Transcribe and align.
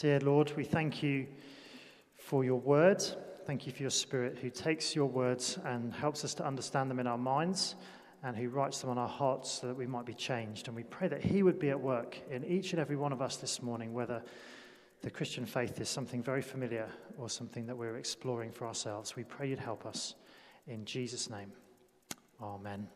Dear 0.00 0.20
Lord, 0.20 0.52
we 0.56 0.62
thank 0.62 1.02
you 1.02 1.26
for 2.14 2.44
your 2.44 2.60
word. 2.60 3.02
Thank 3.46 3.66
you 3.66 3.72
for 3.72 3.82
your 3.82 3.90
spirit 3.90 4.38
who 4.40 4.48
takes 4.48 4.94
your 4.94 5.06
words 5.06 5.58
and 5.64 5.92
helps 5.92 6.24
us 6.24 6.34
to 6.34 6.46
understand 6.46 6.88
them 6.88 7.00
in 7.00 7.08
our 7.08 7.18
minds 7.18 7.74
and 8.22 8.36
who 8.36 8.48
writes 8.48 8.80
them 8.80 8.90
on 8.90 8.98
our 8.98 9.08
hearts 9.08 9.50
so 9.50 9.66
that 9.66 9.74
we 9.74 9.88
might 9.88 10.06
be 10.06 10.14
changed. 10.14 10.68
And 10.68 10.76
we 10.76 10.84
pray 10.84 11.08
that 11.08 11.20
he 11.20 11.42
would 11.42 11.58
be 11.58 11.70
at 11.70 11.80
work 11.80 12.16
in 12.30 12.44
each 12.44 12.70
and 12.70 12.80
every 12.80 12.94
one 12.94 13.12
of 13.12 13.20
us 13.20 13.38
this 13.38 13.60
morning, 13.60 13.92
whether 13.92 14.22
the 15.02 15.10
Christian 15.10 15.44
faith 15.44 15.80
is 15.80 15.88
something 15.88 16.22
very 16.22 16.42
familiar 16.42 16.88
or 17.16 17.28
something 17.28 17.66
that 17.66 17.76
we're 17.76 17.96
exploring 17.96 18.52
for 18.52 18.68
ourselves. 18.68 19.16
We 19.16 19.24
pray 19.24 19.48
you'd 19.48 19.58
help 19.58 19.84
us. 19.84 20.14
In 20.68 20.84
Jesus' 20.84 21.28
name, 21.28 21.50
amen. 22.40 22.86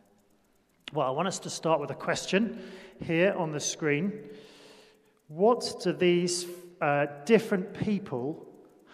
Well, 0.93 1.05
I 1.05 1.11
want 1.11 1.27
us 1.27 1.39
to 1.39 1.49
start 1.49 1.81
with 1.81 1.91
a 1.91 1.95
question 1.95 2.63
here 3.01 3.33
on 3.37 3.51
the 3.51 3.59
screen. 3.59 4.13
What 5.27 5.81
do 5.83 5.91
these 5.91 6.45
uh, 6.83 7.07
different 7.23 7.73
people 7.73 8.45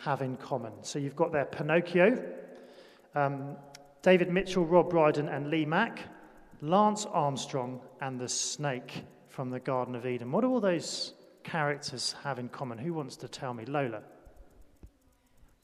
have 0.03 0.21
in 0.21 0.37
common. 0.37 0.71
So 0.83 0.99
you've 0.99 1.15
got 1.15 1.31
there 1.31 1.45
Pinocchio, 1.45 2.23
um, 3.15 3.57
David 4.03 4.29
Mitchell, 4.29 4.63
Rob 4.63 4.91
Brydon, 4.91 5.27
and 5.27 5.49
Lee 5.49 5.65
Mack, 5.65 6.01
Lance 6.61 7.07
Armstrong, 7.07 7.81
and 7.99 8.19
the 8.19 8.29
snake 8.29 9.05
from 9.27 9.49
the 9.49 9.59
Garden 9.59 9.95
of 9.95 10.05
Eden. 10.05 10.31
What 10.31 10.41
do 10.41 10.51
all 10.51 10.59
those 10.59 11.13
characters 11.43 12.15
have 12.23 12.37
in 12.37 12.47
common? 12.49 12.77
Who 12.77 12.93
wants 12.93 13.15
to 13.17 13.27
tell 13.27 13.55
me? 13.55 13.65
Lola. 13.65 14.03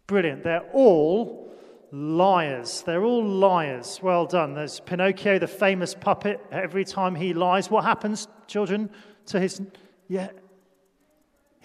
Brilliant. 0.07 0.43
They're 0.43 0.67
all 0.73 1.53
liars. 1.91 2.81
They're 2.81 3.03
all 3.03 3.23
liars. 3.23 3.99
Well 4.01 4.25
done. 4.25 4.55
There's 4.55 4.79
Pinocchio, 4.79 5.37
the 5.37 5.47
famous 5.47 5.93
puppet. 5.93 6.43
Every 6.51 6.85
time 6.85 7.13
he 7.13 7.35
lies, 7.35 7.69
what 7.69 7.83
happens, 7.83 8.27
children, 8.47 8.89
to 9.27 9.39
his. 9.39 9.61
Yeah, 10.07 10.29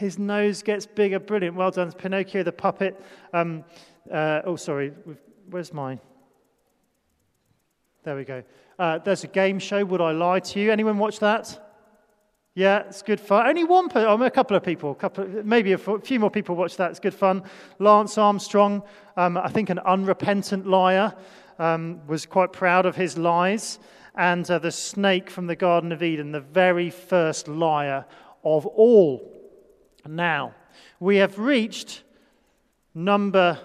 his 0.01 0.19
nose 0.19 0.63
gets 0.63 0.87
bigger. 0.87 1.21
Brilliant. 1.21 1.55
Well 1.57 1.71
done. 1.71 1.93
Pinocchio 1.93 2.43
the 2.43 2.53
puppet. 2.53 2.99
Um, 3.35 3.65
uh, 4.11 4.41
oh, 4.47 4.57
sorry. 4.57 4.93
Where's 5.51 5.75
mine? 5.75 6.01
There 8.03 8.17
we 8.17 8.25
go. 8.25 8.43
Uh, 8.79 8.97
there's 8.97 9.25
a 9.25 9.29
game 9.29 9.59
show. 9.59 9.85
Would 9.85 10.01
I 10.01 10.13
lie 10.13 10.41
to 10.41 10.59
you? 10.59 10.73
Anyone 10.73 10.97
watch 10.97 11.19
that? 11.19 11.67
Yeah, 12.55 12.79
it's 12.89 13.03
good 13.03 13.21
fun. 13.21 13.47
Only 13.47 13.65
one, 13.65 13.91
per- 13.91 14.07
oh, 14.07 14.23
a 14.23 14.31
couple 14.31 14.57
of 14.57 14.63
people, 14.63 14.95
couple, 14.95 15.27
maybe 15.45 15.73
a 15.73 15.79
few 15.79 16.19
more 16.19 16.31
people 16.31 16.57
watch 16.57 16.77
that. 16.79 16.91
It's 16.91 16.99
good 16.99 17.15
fun. 17.15 17.43
Lance 17.79 18.17
Armstrong, 18.17 18.83
um, 19.19 19.37
I 19.37 19.49
think 19.49 19.69
an 19.69 19.79
unrepentant 19.81 20.67
liar, 20.67 21.15
um, 21.59 22.01
was 22.07 22.25
quite 22.25 22.53
proud 22.53 22.87
of 22.87 22.97
his 22.97 23.19
lies. 23.19 23.79
And 24.15 24.51
uh, 24.51 24.59
the 24.59 24.73
snake 24.73 25.29
from 25.31 25.47
the 25.47 25.57
Garden 25.57 25.93
of 25.93 26.03
Eden, 26.03 26.33
the 26.33 26.41
very 26.41 26.89
first 26.89 27.49
liar 27.49 28.07
of 28.43 28.67
all. 28.67 29.30
Now, 30.07 30.55
we 30.99 31.17
have 31.17 31.39
reached 31.39 32.03
number 32.95 33.59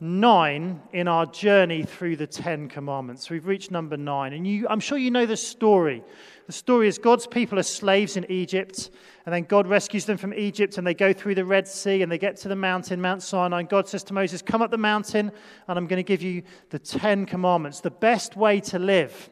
nine 0.00 0.80
in 0.92 1.06
our 1.08 1.26
journey 1.26 1.82
through 1.82 2.16
the 2.16 2.26
Ten 2.26 2.68
Commandments. 2.68 3.28
We've 3.28 3.46
reached 3.46 3.70
number 3.70 3.98
nine. 3.98 4.32
And 4.32 4.46
you, 4.46 4.66
I'm 4.68 4.80
sure 4.80 4.96
you 4.96 5.10
know 5.10 5.26
the 5.26 5.36
story. 5.36 6.02
The 6.46 6.52
story 6.52 6.88
is 6.88 6.98
God's 6.98 7.26
people 7.26 7.58
are 7.58 7.64
slaves 7.64 8.16
in 8.16 8.28
Egypt, 8.30 8.90
and 9.26 9.34
then 9.34 9.44
God 9.44 9.66
rescues 9.66 10.06
them 10.06 10.16
from 10.16 10.32
Egypt, 10.32 10.78
and 10.78 10.86
they 10.86 10.94
go 10.94 11.12
through 11.12 11.34
the 11.34 11.44
Red 11.44 11.68
Sea, 11.68 12.02
and 12.02 12.10
they 12.10 12.18
get 12.18 12.36
to 12.38 12.48
the 12.48 12.56
mountain, 12.56 13.00
Mount 13.00 13.22
Sinai. 13.22 13.60
And 13.60 13.68
God 13.68 13.88
says 13.88 14.02
to 14.04 14.14
Moses, 14.14 14.42
Come 14.42 14.62
up 14.62 14.70
the 14.70 14.78
mountain, 14.78 15.30
and 15.68 15.78
I'm 15.78 15.86
going 15.86 15.98
to 15.98 16.02
give 16.02 16.22
you 16.22 16.42
the 16.70 16.78
Ten 16.78 17.26
Commandments, 17.26 17.80
the 17.80 17.90
best 17.90 18.36
way 18.36 18.60
to 18.60 18.78
live. 18.78 19.30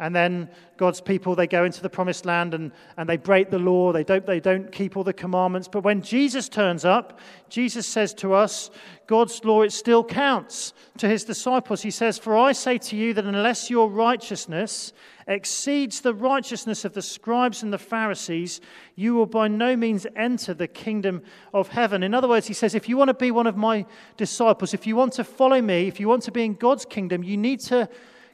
And 0.00 0.14
then 0.14 0.48
God's 0.76 1.00
people, 1.00 1.34
they 1.34 1.48
go 1.48 1.64
into 1.64 1.82
the 1.82 1.90
promised 1.90 2.24
land 2.24 2.54
and, 2.54 2.70
and 2.96 3.08
they 3.08 3.16
break 3.16 3.50
the 3.50 3.58
law. 3.58 3.92
They 3.92 4.04
don't, 4.04 4.24
they 4.24 4.38
don't 4.38 4.70
keep 4.70 4.96
all 4.96 5.02
the 5.02 5.12
commandments. 5.12 5.66
But 5.66 5.82
when 5.82 6.02
Jesus 6.02 6.48
turns 6.48 6.84
up, 6.84 7.18
Jesus 7.48 7.84
says 7.84 8.14
to 8.14 8.32
us, 8.32 8.70
God's 9.08 9.44
law, 9.44 9.62
it 9.62 9.72
still 9.72 10.04
counts. 10.04 10.72
To 10.98 11.08
his 11.08 11.24
disciples, 11.24 11.82
he 11.82 11.90
says, 11.90 12.16
For 12.16 12.36
I 12.36 12.52
say 12.52 12.78
to 12.78 12.96
you 12.96 13.12
that 13.14 13.24
unless 13.24 13.70
your 13.70 13.90
righteousness 13.90 14.92
exceeds 15.26 16.00
the 16.00 16.14
righteousness 16.14 16.84
of 16.84 16.94
the 16.94 17.02
scribes 17.02 17.64
and 17.64 17.72
the 17.72 17.78
Pharisees, 17.78 18.60
you 18.94 19.14
will 19.14 19.26
by 19.26 19.48
no 19.48 19.76
means 19.76 20.06
enter 20.14 20.54
the 20.54 20.68
kingdom 20.68 21.22
of 21.52 21.68
heaven. 21.68 22.04
In 22.04 22.14
other 22.14 22.28
words, 22.28 22.46
he 22.46 22.54
says, 22.54 22.76
If 22.76 22.88
you 22.88 22.96
want 22.96 23.08
to 23.08 23.14
be 23.14 23.32
one 23.32 23.48
of 23.48 23.56
my 23.56 23.84
disciples, 24.16 24.74
if 24.74 24.86
you 24.86 24.94
want 24.94 25.14
to 25.14 25.24
follow 25.24 25.60
me, 25.60 25.88
if 25.88 25.98
you 25.98 26.08
want 26.08 26.22
to 26.22 26.32
be 26.32 26.44
in 26.44 26.54
God's 26.54 26.84
kingdom, 26.84 27.24
you 27.24 27.36
need 27.36 27.58
to 27.60 27.88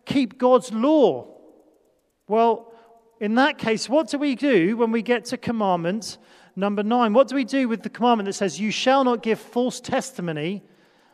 keep 0.05 0.37
God's 0.37 0.71
law. 0.71 1.34
Well, 2.27 2.73
in 3.21 3.35
that 3.37 3.59
case, 3.59 3.89
what 3.89 4.09
do 4.09 4.19
we 4.19 4.35
do 4.35 4.77
when 4.77 4.91
we 4.91 5.03
get 5.03 5.27
to 5.27 5.37
commandment 5.37 6.19
number 6.57 6.83
nine? 6.83 7.13
What 7.13 7.29
do 7.29 7.35
we 7.35 7.45
do 7.45 7.69
with 7.69 7.83
the 7.83 7.91
commandment 7.91 8.27
that 8.27 8.35
says, 8.35 8.61
You 8.61 8.71
shall 8.71 9.05
not 9.05 9.23
give 9.23 9.39
false 9.39 9.81
testimony 9.81 10.65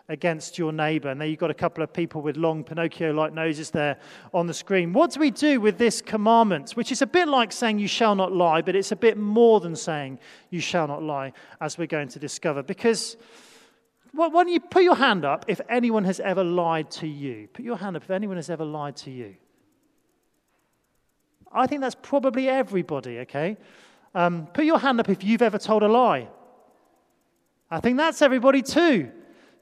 against 0.09 0.57
your 0.57 0.73
neighbor? 0.73 1.09
And 1.09 1.21
there 1.21 1.29
you've 1.29 1.39
got 1.39 1.51
a 1.51 1.55
couple 1.55 1.83
of 1.83 1.93
people 1.93 2.23
with 2.23 2.37
long 2.37 2.65
Pinocchio 2.65 3.13
like 3.13 3.33
noses 3.33 3.71
there 3.71 3.99
on 4.33 4.47
the 4.47 4.55
screen. 4.55 4.93
What 4.93 5.13
do 5.13 5.21
we 5.21 5.31
do 5.31 5.61
with 5.61 5.79
this 5.79 6.01
commandment, 6.01 6.73
which 6.73 6.91
is 6.93 7.03
a 7.03 7.07
bit 7.07 7.29
like 7.29 7.53
saying, 7.53 7.79
You 7.79 7.89
shall 7.89 8.15
not 8.15 8.33
lie, 8.33 8.63
but 8.63 8.77
it's 8.77 8.93
a 8.93 8.97
bit 8.97 9.19
more 9.19 9.61
than 9.61 9.77
saying, 9.77 10.21
You 10.51 10.61
shall 10.61 10.87
not 10.87 11.03
lie, 11.03 11.33
as 11.61 11.77
we're 11.77 11.87
going 11.87 12.09
to 12.09 12.19
discover? 12.19 12.63
Because. 12.63 13.17
why 14.13 14.29
don't 14.29 14.49
you 14.49 14.61
put 14.61 14.85
your 14.85 14.97
hand 14.97 15.25
up 15.25 15.45
if 15.49 15.61
anyone 15.69 16.05
has 16.05 16.21
ever 16.21 16.45
lied 16.45 16.91
to 16.93 17.07
you? 17.07 17.49
Put 17.53 17.65
your 17.65 17.77
hand 17.77 17.97
up 17.97 18.05
if 18.05 18.11
anyone 18.11 18.37
has 18.37 18.49
ever 18.49 18.65
lied 18.65 18.97
to 18.97 19.11
you. 19.11 19.35
I 21.53 21.67
think 21.67 21.81
that's 21.81 21.97
probably 21.97 22.49
everybody, 22.49 23.19
okay? 23.21 23.57
Um, 24.15 24.47
put 24.53 24.65
your 24.65 24.79
hand 24.79 25.01
up 25.01 25.09
if 25.09 25.25
you've 25.25 25.43
ever 25.43 25.59
told 25.59 25.83
a 25.83 25.89
lie. 25.89 26.29
I 27.71 27.81
think 27.81 27.97
that's 27.97 28.23
everybody 28.23 28.63
too. 28.63 29.11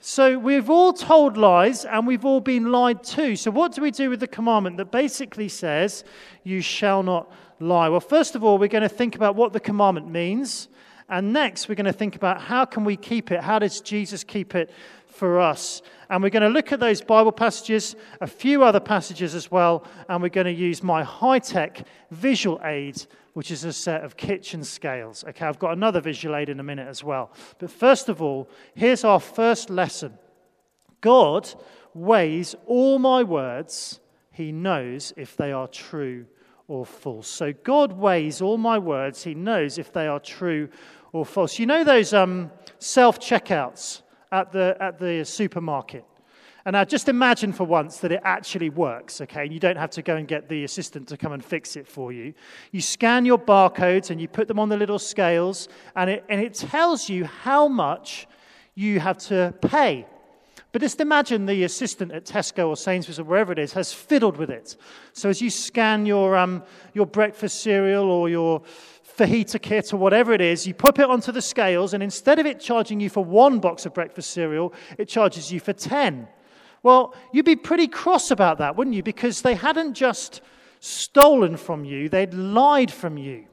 So 0.01 0.39
we've 0.39 0.71
all 0.71 0.93
told 0.93 1.37
lies 1.37 1.85
and 1.85 2.07
we've 2.07 2.25
all 2.25 2.41
been 2.41 2.71
lied 2.71 3.03
to. 3.05 3.35
So, 3.37 3.51
what 3.51 3.73
do 3.73 3.83
we 3.83 3.91
do 3.91 4.11
with 4.11 4.21
the 4.21 4.29
commandment 4.29 4.77
that 4.77 4.93
basically 4.93 5.49
says, 5.49 6.05
You 6.45 6.61
shall 6.61 7.03
not 7.03 7.31
lie? 7.59 7.89
Well, 7.89 8.01
first 8.01 8.37
of 8.37 8.45
all, 8.45 8.59
we're 8.59 8.69
going 8.69 8.83
to 8.83 8.89
think 8.89 9.17
about 9.17 9.35
what 9.35 9.53
the 9.53 9.61
commandment 9.61 10.09
means. 10.09 10.69
And 11.09 11.33
next, 11.33 11.69
we're 11.69 11.75
going 11.75 11.87
to 11.87 11.93
think 11.93 12.17
about 12.17 12.41
how 12.41 12.65
can 12.65 12.85
we 12.85 12.97
keep 12.97 13.33
it? 13.33 13.41
How 13.41 13.59
does 13.59 13.81
Jesus 13.81 14.23
keep 14.23 14.55
it 14.55 14.71
for 15.07 15.41
us? 15.41 15.83
And 16.11 16.23
we're 16.23 16.31
going 16.31 16.43
to 16.43 16.49
look 16.49 16.73
at 16.73 16.81
those 16.81 17.03
Bible 17.03 17.33
passages, 17.33 17.95
a 18.21 18.27
few 18.27 18.65
other 18.65 18.81
passages 18.81 19.35
as 19.35 19.51
well, 19.51 19.85
and 20.09 20.23
we're 20.23 20.31
going 20.31 20.47
to 20.47 20.53
use 20.53 20.83
my 20.83 21.03
high 21.03 21.39
tech 21.39 21.87
visual 22.11 22.61
aid, 22.65 23.05
which 23.35 23.51
is 23.51 23.65
a 23.65 23.73
set 23.73 24.03
of 24.05 24.17
kitchen 24.17 24.65
scales. 24.65 25.25
Okay, 25.29 25.45
I've 25.45 25.59
got 25.59 25.73
another 25.73 26.01
visual 26.01 26.35
aid 26.35 26.49
in 26.49 26.61
a 26.61 26.63
minute 26.63 26.89
as 26.89 27.05
well. 27.05 27.33
But 27.59 27.71
first 27.71 28.09
of 28.09 28.23
all, 28.23 28.49
here's 28.75 29.05
our 29.05 29.21
first 29.21 29.69
lesson 29.69 30.19
God 31.01 31.53
weighs 31.93 32.55
all 32.67 32.99
my 32.99 33.23
words, 33.23 34.01
He 34.33 34.51
knows 34.51 35.13
if 35.17 35.37
they 35.37 35.53
are 35.53 35.69
true 35.69 36.27
or 36.69 36.87
false. 36.87 37.29
So 37.29 37.53
God 37.53 37.93
weighs 37.93 38.41
all 38.41 38.57
my 38.57 38.79
words, 38.79 39.25
He 39.25 39.35
knows 39.35 39.77
if 39.77 39.93
they 39.93 40.07
are 40.07 40.21
true 40.21 40.71
or 41.13 41.27
false. 41.27 41.59
You 41.59 41.67
know 41.67 41.85
those 41.85 42.15
um, 42.15 42.51
self 42.79 43.21
checkouts? 43.21 44.03
At 44.31 44.53
the, 44.53 44.77
at 44.81 44.99
the 44.99 45.25
supermarket. 45.25 46.05
And 46.65 46.75
now 46.75 46.85
just 46.85 47.09
imagine 47.09 47.53
for 47.53 47.65
once 47.65 47.99
that 47.99 48.13
it 48.13 48.21
actually 48.25 48.69
works, 48.69 49.21
okay? 49.23 49.45
And 49.45 49.55
you 49.55 49.61
don't 49.61 49.79
have 49.79 49.91
to 49.91 50.03
go 50.03 50.17
and 50.17 50.29
get 50.29 50.49
the 50.49 50.65
assistant 50.65 51.09
to 51.09 51.17
come 51.17 51.33
and 51.33 51.43
fix 51.43 51.77
it 51.77 51.89
for 51.89 52.13
you. 52.13 52.35
You 52.73 52.83
scan 52.83 53.25
your 53.25 53.39
barcodes 53.39 54.11
and 54.11 54.21
you 54.21 54.29
put 54.29 54.49
them 54.49 54.59
on 54.59 54.69
the 54.69 54.77
little 54.77 54.99
scales, 54.99 55.69
and 55.97 56.11
it, 56.11 56.25
and 56.29 56.43
it 56.43 56.53
tells 56.53 57.09
you 57.09 57.25
how 57.25 57.69
much 57.69 58.27
you 58.75 59.01
have 59.01 59.19
to 59.19 59.55
pay. 59.63 60.07
But 60.71 60.83
just 60.83 61.01
imagine 61.01 61.47
the 61.47 61.65
assistant 61.65 62.13
at 62.13 62.27
Tesco 62.27 62.69
or 62.69 62.77
Sainsbury's 62.77 63.19
or 63.19 63.25
wherever 63.25 63.53
it 63.53 63.59
is 63.59 63.73
has 63.73 63.93
fiddled 63.95 64.37
with 64.37 64.51
it. 64.51 64.77
So 65.15 65.31
as 65.31 65.41
you 65.41 65.49
scan 65.49 66.05
your, 66.05 66.37
um, 66.37 66.63
your 66.93 67.07
breakfast 67.07 67.63
cereal 67.63 68.11
or 68.11 68.29
your 68.29 68.63
fajita 69.19 69.61
kit 69.61 69.93
or 69.93 69.97
whatever 69.97 70.33
it 70.33 70.41
is, 70.41 70.67
you 70.67 70.75
put 70.75 70.99
it 70.99 71.11
onto 71.11 71.33
the 71.33 71.43
scales, 71.43 71.93
and 71.93 72.03
instead 72.03 72.39
of 72.39 72.47
it 72.47 72.61
charging 72.61 73.01
you 73.01 73.11
for 73.11 73.25
one 73.25 73.59
box 73.59 73.85
of 73.85 73.93
breakfast 73.93 74.31
cereal, 74.31 74.73
it 74.97 75.09
charges 75.09 75.53
you 75.53 75.61
for 75.61 75.73
10. 75.73 76.29
Well, 76.83 77.15
you'd 77.33 77.45
be 77.45 77.57
pretty 77.57 77.89
cross 77.89 78.31
about 78.31 78.59
that, 78.59 78.77
wouldn't 78.77 78.95
you? 78.95 79.03
Because 79.03 79.43
they 79.43 79.55
hadn't 79.55 79.95
just 79.95 80.41
stolen 80.81 81.57
from 81.57 81.85
you, 81.85 82.09
they'd 82.09 82.33
lied 82.33 82.93
from 82.93 83.19
you. 83.19 83.47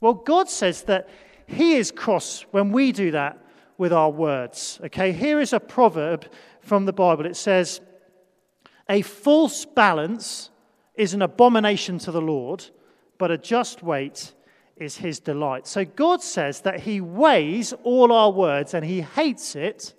Well, 0.00 0.14
God 0.14 0.50
says 0.50 0.82
that 0.82 1.08
He 1.46 1.74
is 1.74 1.92
cross 1.92 2.44
when 2.50 2.72
we 2.72 2.90
do 2.90 3.12
that 3.12 3.38
with 3.78 3.92
our 3.92 4.10
words. 4.10 4.80
Okay, 4.84 5.12
here 5.12 5.40
is 5.40 5.52
a 5.52 5.60
proverb 5.60 6.26
from 6.60 6.84
the 6.84 6.92
Bible. 6.92 7.26
It 7.26 7.36
says, 7.36 7.80
A 8.88 9.02
false 9.02 9.64
balance 9.64 10.50
is 10.96 11.14
an 11.14 11.22
abomination 11.22 11.98
to 12.00 12.10
the 12.10 12.20
Lord, 12.20 12.64
but 13.18 13.30
a 13.30 13.38
just 13.38 13.82
weight 13.82 14.32
is 14.82 14.96
his 14.96 15.20
delight. 15.20 15.66
So 15.66 15.84
God 15.84 16.22
says 16.22 16.60
that 16.62 16.80
he 16.80 17.00
weighs 17.00 17.72
all 17.84 18.12
our 18.12 18.30
words 18.30 18.74
and 18.74 18.84
he 18.84 19.02
hates 19.02 19.54
it 19.56 19.94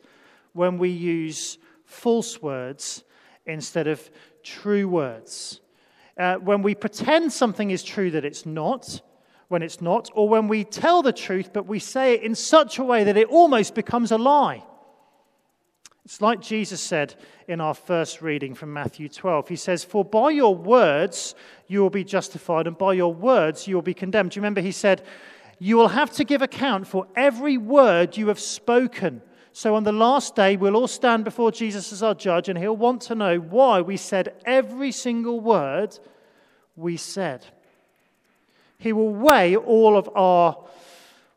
when 0.54 0.78
we 0.78 0.90
use 0.90 1.58
false 1.86 2.42
words 2.42 3.04
instead 3.46 3.88
of 3.88 4.10
true 4.44 4.88
words. 4.88 5.62
Uh, 6.18 6.36
when 6.36 6.62
we 6.62 6.76
pretend 6.76 7.34
something 7.34 7.72
is 7.72 7.84
true 7.84 8.12
that 8.12 8.26
it's 8.26 8.46
not, 8.46 9.02
when 9.48 9.64
it's 9.64 9.82
not, 9.82 10.10
or 10.14 10.30
when 10.30 10.48
we 10.48 10.64
tell 10.64 11.02
the 11.02 11.14
truth, 11.14 11.52
but 11.54 11.66
we 11.66 11.80
say 11.80 12.14
it 12.14 12.22
in 12.22 12.36
such 12.36 12.78
a 12.78 12.84
way 12.84 13.04
that 13.04 13.18
it 13.18 13.28
almost 13.30 13.74
becomes 13.74 14.12
a 14.12 14.18
lie. 14.18 14.64
It's 16.06 16.22
like 16.22 16.42
Jesus 16.42 16.82
said 16.82 17.16
in 17.48 17.62
our 17.62 17.74
first 17.74 18.22
reading 18.22 18.56
from 18.56 18.74
Matthew 18.74 19.08
12. 19.08 19.48
He 19.48 19.56
says, 19.56 19.86
For 19.86 20.04
by 20.04 20.32
your 20.32 20.54
words 20.54 21.34
you 21.68 21.82
will 21.82 21.90
be 21.90 22.04
justified, 22.04 22.68
and 22.68 22.78
by 22.78 22.94
your 22.94 23.14
words 23.14 23.68
you 23.68 23.76
will 23.76 23.82
be 23.82 23.94
condemned. 23.94 24.32
Do 24.32 24.38
you 24.38 24.42
remember 24.42 24.60
he 24.60 24.74
said, 24.74 25.02
You 25.60 25.78
will 25.78 25.88
have 25.90 26.12
to 26.16 26.26
give 26.26 26.42
account 26.42 26.88
for 26.88 27.08
every 27.16 27.58
word 27.58 28.18
you 28.18 28.28
have 28.28 28.40
spoken. 28.40 29.22
So 29.54 29.76
on 29.76 29.84
the 29.84 29.94
last 29.94 30.36
day, 30.36 30.58
we'll 30.58 30.76
all 30.76 30.88
stand 30.88 31.24
before 31.24 31.52
Jesus 31.52 31.94
as 31.94 32.04
our 32.04 32.16
judge, 32.16 32.50
and 32.50 32.58
he'll 32.58 32.76
want 32.76 33.02
to 33.04 33.16
know 33.16 33.38
why 33.38 33.80
we 33.80 33.96
said 33.96 34.34
every 34.46 34.92
single 34.92 35.40
word 35.40 35.98
we 36.76 36.98
said. 36.98 37.46
He 38.78 38.92
will 38.92 39.14
weigh 39.14 39.56
all 39.56 39.96
of 39.96 40.10
our 40.16 40.58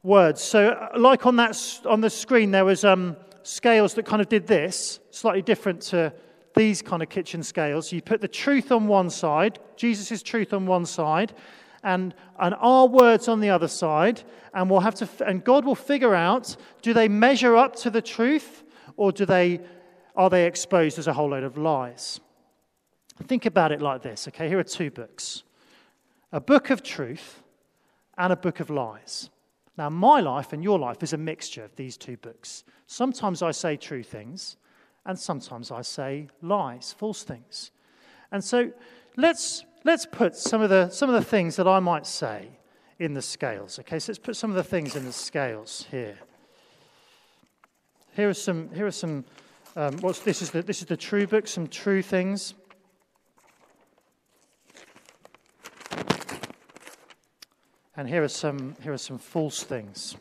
words. 0.03 0.43
So, 0.43 0.71
uh, 0.71 0.99
like 0.99 1.25
on, 1.27 1.37
that, 1.37 1.81
on 1.85 2.01
the 2.01 2.11
screen, 2.11 2.51
there 2.51 2.65
was 2.65 2.85
um, 2.85 3.17
scales 3.47 3.95
that 3.95 4.05
kind 4.05 4.21
of 4.21 4.29
did 4.29 4.47
this, 4.47 4.99
slightly 5.11 5.43
different 5.43 5.81
to 5.81 6.13
these 6.57 6.83
kind 6.83 7.03
of 7.03 7.09
kitchen 7.09 7.43
scales. 7.43 7.93
You 7.93 8.03
put 8.03 8.21
the 8.21 8.29
truth 8.29 8.73
on 8.73 8.89
one 8.89 9.09
side, 9.09 9.59
Jesus' 9.77 10.23
truth 10.23 10.53
on 10.53 10.67
one 10.67 10.87
side, 10.87 11.33
and, 11.85 12.15
and 12.41 12.55
our 12.59 12.89
words 12.89 13.29
on 13.29 13.41
the 13.41 13.51
other 13.51 13.69
side, 13.69 14.23
and 14.53 14.69
we'll 14.69 14.81
have 14.81 14.97
to, 14.97 15.09
and 15.25 15.45
God 15.45 15.65
will 15.65 15.77
figure 15.77 16.15
out 16.15 16.57
do 16.83 16.93
they 16.93 17.09
measure 17.09 17.57
up 17.57 17.77
to 17.77 17.91
the 17.91 18.03
truth, 18.03 18.65
or 18.97 19.13
do 19.13 19.25
they, 19.25 19.61
are 20.17 20.31
they 20.31 20.47
exposed 20.47 20.99
as 20.99 21.07
a 21.07 21.13
whole 21.13 21.29
load 21.29 21.45
of 21.45 21.57
lies? 21.57 22.21
Think 23.25 23.47
about 23.47 23.71
it 23.71 23.81
like 23.81 24.03
this, 24.03 24.27
okay? 24.29 24.49
Here 24.49 24.59
are 24.59 24.65
two 24.65 24.91
books 24.91 25.45
a 26.33 26.41
book 26.41 26.71
of 26.71 26.83
truth 26.83 27.43
and 28.19 28.33
a 28.33 28.37
book 28.37 28.61
of 28.61 28.71
lies. 28.71 29.31
Now, 29.77 29.91
my 29.91 30.21
life 30.21 30.53
and 30.53 30.63
your 30.65 30.79
life 30.79 31.03
is 31.03 31.13
a 31.13 31.19
mixture 31.19 31.65
of 31.65 31.77
these 31.77 31.97
two 31.97 32.17
books. 32.17 32.65
Sometimes 32.87 33.43
I 33.43 33.51
say 33.51 33.77
true 33.77 34.03
things, 34.03 34.57
and 35.05 35.19
sometimes 35.19 35.71
I 35.71 35.83
say 35.83 36.29
lies, 36.41 36.95
false 36.97 37.23
things. 37.23 37.71
And 38.33 38.43
so 38.43 38.73
let's, 39.17 39.65
let's 39.85 40.07
put 40.07 40.35
some 40.35 40.63
of, 40.63 40.71
the, 40.71 40.89
some 40.89 41.11
of 41.11 41.15
the 41.15 41.29
things 41.29 41.57
that 41.57 41.69
I 41.69 41.79
might 41.81 42.07
say 42.07 42.49
in 42.99 43.13
the 43.13 43.23
scales. 43.23 43.79
Okay, 43.79 43.99
so 43.99 44.13
let's 44.13 44.19
put 44.19 44.37
some 44.37 44.51
of 44.51 44.57
the 44.57 44.65
things 44.65 44.97
in 44.97 45.05
the 45.05 45.13
scales 45.13 45.87
here. 45.91 46.19
Here 48.15 48.31
are 48.31 48.35
some, 48.35 48.71
here 48.75 48.87
are 48.87 48.91
some 48.91 49.25
um, 49.77 49.99
what's, 49.99 50.21
this, 50.21 50.41
is 50.41 50.51
the, 50.51 50.63
this 50.63 50.81
is 50.81 50.87
the 50.87 50.97
true 50.97 51.27
book, 51.27 51.47
some 51.47 51.69
true 51.69 52.01
things. 52.01 52.55
And 57.99 58.07
here 58.07 58.23
are 58.23 58.29
some, 58.29 58.77
here 58.83 58.93
are 58.93 58.99
some 58.99 59.17
false 59.17 59.63
things, 59.63 60.17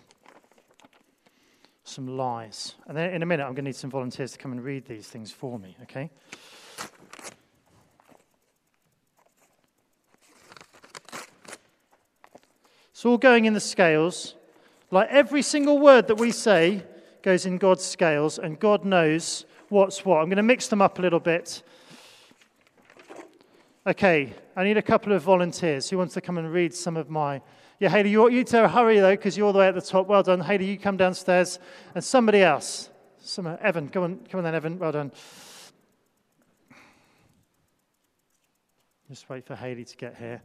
some 1.83 2.07
lies. 2.07 2.75
And 2.87 2.95
then 2.95 3.13
in 3.13 3.21
a 3.21 3.25
minute, 3.25 3.43
I'm 3.43 3.53
going 3.53 3.65
to 3.65 3.69
need 3.69 3.75
some 3.75 3.89
volunteers 3.89 4.31
to 4.31 4.37
come 4.37 4.53
and 4.53 4.63
read 4.63 4.85
these 4.85 5.07
things 5.07 5.31
for 5.31 5.59
me, 5.59 5.75
okay? 5.83 6.09
It's 12.91 13.05
all 13.05 13.17
going 13.17 13.43
in 13.43 13.53
the 13.53 13.59
scales. 13.59 14.35
Like 14.89 15.09
every 15.09 15.41
single 15.41 15.77
word 15.77 16.07
that 16.07 16.15
we 16.15 16.31
say 16.31 16.81
goes 17.23 17.45
in 17.45 17.57
God's 17.57 17.83
scales, 17.83 18.39
and 18.39 18.57
God 18.57 18.85
knows 18.85 19.45
what's 19.67 20.05
what. 20.05 20.19
I'm 20.19 20.27
going 20.27 20.37
to 20.37 20.43
mix 20.43 20.69
them 20.69 20.81
up 20.81 20.97
a 20.97 21.01
little 21.01 21.19
bit. 21.19 21.61
Okay, 23.85 24.33
I 24.55 24.63
need 24.63 24.77
a 24.77 24.81
couple 24.81 25.11
of 25.11 25.23
volunteers. 25.23 25.89
Who 25.89 25.97
wants 25.97 26.13
to 26.13 26.21
come 26.21 26.37
and 26.37 26.51
read 26.53 26.73
some 26.73 26.95
of 26.95 27.09
my 27.09 27.41
yeah, 27.79 27.89
Haley, 27.89 28.09
you, 28.09 28.29
you 28.29 28.43
to 28.45 28.67
hurry 28.67 28.99
though, 28.99 29.11
because 29.11 29.37
you're 29.37 29.47
all 29.47 29.53
the 29.53 29.59
way 29.59 29.67
at 29.67 29.75
the 29.75 29.81
top. 29.81 30.07
Well 30.07 30.23
done. 30.23 30.39
Haley, 30.39 30.65
you 30.65 30.77
come 30.77 30.97
downstairs. 30.97 31.59
And 31.93 32.03
somebody 32.03 32.41
else. 32.41 32.89
Some, 33.19 33.47
uh, 33.47 33.57
Evan, 33.59 33.89
come 33.89 34.03
on, 34.03 34.19
come 34.29 34.37
on 34.39 34.43
then, 34.43 34.55
Evan. 34.55 34.79
Well 34.79 34.91
done. 34.91 35.11
Just 39.09 39.29
wait 39.29 39.45
for 39.45 39.55
Haley 39.55 39.83
to 39.83 39.97
get 39.97 40.15
here. 40.15 40.41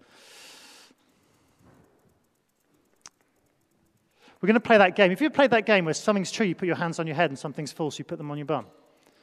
We're 4.41 4.47
going 4.47 4.55
to 4.55 4.61
play 4.61 4.79
that 4.79 4.97
game. 4.97 5.13
If 5.13 5.21
you've 5.21 5.33
played 5.33 5.51
that 5.51 5.67
game 5.67 5.85
where 5.85 5.95
something's 5.95 6.33
true, 6.33 6.47
you 6.47 6.55
put 6.55 6.67
your 6.67 6.77
hands 6.77 6.99
on 6.99 7.07
your 7.07 7.17
head, 7.17 7.31
and 7.31 7.39
something's 7.39 7.73
false, 7.73 7.99
you 7.99 8.05
put 8.05 8.17
them 8.17 8.31
on 8.31 8.39
your 8.39 8.47
bum. 8.47 8.67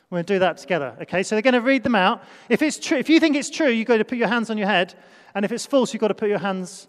We're 0.09 0.17
going 0.17 0.25
to 0.25 0.33
do 0.35 0.39
that 0.39 0.57
together. 0.57 0.95
Okay, 1.01 1.23
so 1.23 1.35
they're 1.35 1.41
going 1.41 1.53
to 1.55 1.61
read 1.61 1.83
them 1.83 1.95
out. 1.95 2.23
If 2.49 2.61
it's 2.61 2.79
true, 2.79 2.97
if 2.97 3.09
you 3.09 3.19
think 3.19 3.35
it's 3.35 3.49
true, 3.49 3.69
you've 3.69 3.87
got 3.87 3.97
to 3.97 4.05
put 4.05 4.17
your 4.17 4.27
hands 4.27 4.49
on 4.49 4.57
your 4.57 4.67
head, 4.67 4.93
and 5.33 5.43
if 5.43 5.51
it's 5.51 5.65
false, 5.65 5.93
you've 5.93 6.01
got 6.01 6.09
to 6.09 6.15
put 6.15 6.29
your 6.29 6.37
hands 6.37 6.87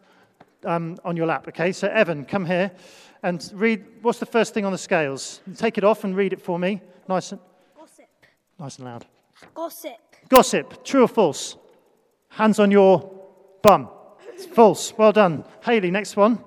um, 0.64 0.96
on 1.04 1.16
your 1.16 1.26
lap. 1.26 1.48
Okay, 1.48 1.72
so 1.72 1.88
Evan, 1.88 2.24
come 2.24 2.44
here 2.44 2.70
and 3.22 3.50
read. 3.54 3.84
What's 4.02 4.18
the 4.18 4.26
first 4.26 4.54
thing 4.54 4.64
on 4.64 4.72
the 4.72 4.78
scales? 4.78 5.40
Take 5.56 5.78
it 5.78 5.84
off 5.84 6.04
and 6.04 6.16
read 6.16 6.32
it 6.32 6.40
for 6.40 6.58
me. 6.58 6.80
Nice 7.08 7.32
and 7.32 7.40
gossip. 7.76 8.08
Nice 8.58 8.76
and 8.76 8.84
loud. 8.86 9.06
Gossip. 9.54 9.98
Gossip. 10.28 10.84
True 10.84 11.04
or 11.04 11.08
false? 11.08 11.56
Hands 12.28 12.58
on 12.58 12.70
your 12.70 13.10
bum. 13.62 13.88
It's 14.32 14.46
false. 14.46 14.92
Well 14.96 15.12
done, 15.12 15.44
Haley. 15.64 15.90
Next 15.90 16.16
one. 16.16 16.44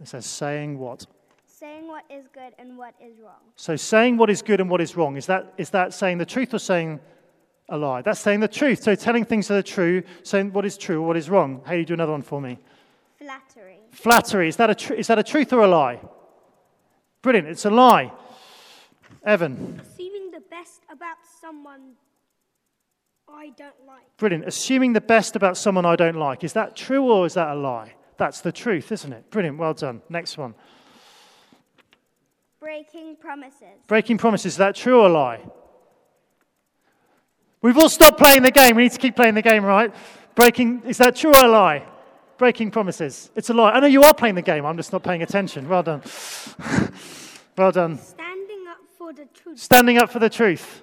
It 0.00 0.08
says 0.08 0.26
saying 0.26 0.78
what? 0.78 1.06
Saying 1.46 1.88
what 1.88 2.04
is 2.10 2.26
good 2.28 2.52
and 2.58 2.76
what 2.76 2.94
is 3.00 3.18
wrong. 3.20 3.40
So 3.56 3.74
saying 3.74 4.18
what 4.18 4.28
is 4.28 4.42
good 4.42 4.60
and 4.60 4.68
what 4.68 4.82
is 4.82 4.96
wrong 4.96 5.16
is 5.16 5.24
that 5.26 5.54
is 5.56 5.70
that 5.70 5.94
saying 5.94 6.18
the 6.18 6.26
truth 6.26 6.52
or 6.52 6.58
saying 6.58 7.00
a 7.68 7.76
lie. 7.76 8.02
That's 8.02 8.20
saying 8.20 8.40
the 8.40 8.48
truth. 8.48 8.82
So 8.82 8.94
telling 8.94 9.24
things 9.24 9.48
that 9.48 9.56
are 9.56 9.62
true, 9.62 10.02
saying 10.22 10.52
what 10.52 10.64
is 10.64 10.76
true 10.76 11.00
or 11.02 11.06
what 11.06 11.16
is 11.16 11.30
wrong. 11.30 11.62
Haley, 11.66 11.76
do 11.76 11.80
you 11.80 11.86
do 11.86 11.94
another 11.94 12.12
one 12.12 12.22
for 12.22 12.40
me. 12.40 12.58
Flattery. 13.18 13.78
Flattery. 13.90 14.48
Is 14.48 14.56
that 14.56 14.70
a, 14.70 14.74
tr- 14.74 14.94
is 14.94 15.06
that 15.06 15.18
a 15.18 15.22
truth 15.22 15.52
or 15.52 15.60
a 15.60 15.68
lie? 15.68 16.00
Brilliant. 17.22 17.48
It's 17.48 17.64
a 17.64 17.70
lie. 17.70 18.12
Evan. 19.24 19.80
Assuming 19.80 20.30
the 20.30 20.42
best 20.50 20.82
about 20.90 21.16
someone 21.40 21.92
I 23.28 23.50
don't 23.56 23.86
like. 23.86 24.16
Brilliant. 24.18 24.44
Assuming 24.46 24.92
the 24.92 25.00
best 25.00 25.34
about 25.34 25.56
someone 25.56 25.86
I 25.86 25.96
don't 25.96 26.16
like. 26.16 26.44
Is 26.44 26.52
that 26.52 26.76
true 26.76 27.10
or 27.10 27.24
is 27.24 27.34
that 27.34 27.48
a 27.48 27.54
lie? 27.54 27.94
That's 28.18 28.42
the 28.42 28.52
truth, 28.52 28.92
isn't 28.92 29.12
it? 29.12 29.30
Brilliant. 29.30 29.58
Well 29.58 29.74
done. 29.74 30.02
Next 30.10 30.36
one. 30.36 30.54
Breaking 32.60 33.16
promises. 33.16 33.80
Breaking 33.86 34.18
promises. 34.18 34.52
Is 34.52 34.56
that 34.58 34.74
true 34.74 35.00
or 35.00 35.08
a 35.08 35.12
lie? 35.12 35.40
We've 37.64 37.78
all 37.78 37.88
stopped 37.88 38.18
playing 38.18 38.42
the 38.42 38.50
game. 38.50 38.76
We 38.76 38.82
need 38.82 38.92
to 38.92 38.98
keep 38.98 39.16
playing 39.16 39.36
the 39.36 39.40
game, 39.40 39.64
right? 39.64 39.90
Breaking, 40.34 40.82
is 40.82 40.98
that 40.98 41.16
true 41.16 41.32
or 41.34 41.46
a 41.46 41.48
lie? 41.48 41.86
Breaking 42.36 42.70
promises. 42.70 43.30
It's 43.34 43.48
a 43.48 43.54
lie. 43.54 43.70
I 43.70 43.80
know 43.80 43.86
you 43.86 44.02
are 44.02 44.12
playing 44.12 44.34
the 44.34 44.42
game. 44.42 44.66
I'm 44.66 44.76
just 44.76 44.92
not 44.92 45.02
paying 45.02 45.22
attention. 45.22 45.66
Well 45.66 45.82
done. 45.82 46.02
well 47.56 47.72
done. 47.72 47.96
Standing 47.96 48.66
up 48.68 48.76
for 48.98 49.14
the 49.14 49.24
truth. 49.24 49.58
Standing 49.58 49.96
up 49.96 50.10
for 50.10 50.18
the 50.18 50.28
truth. 50.28 50.82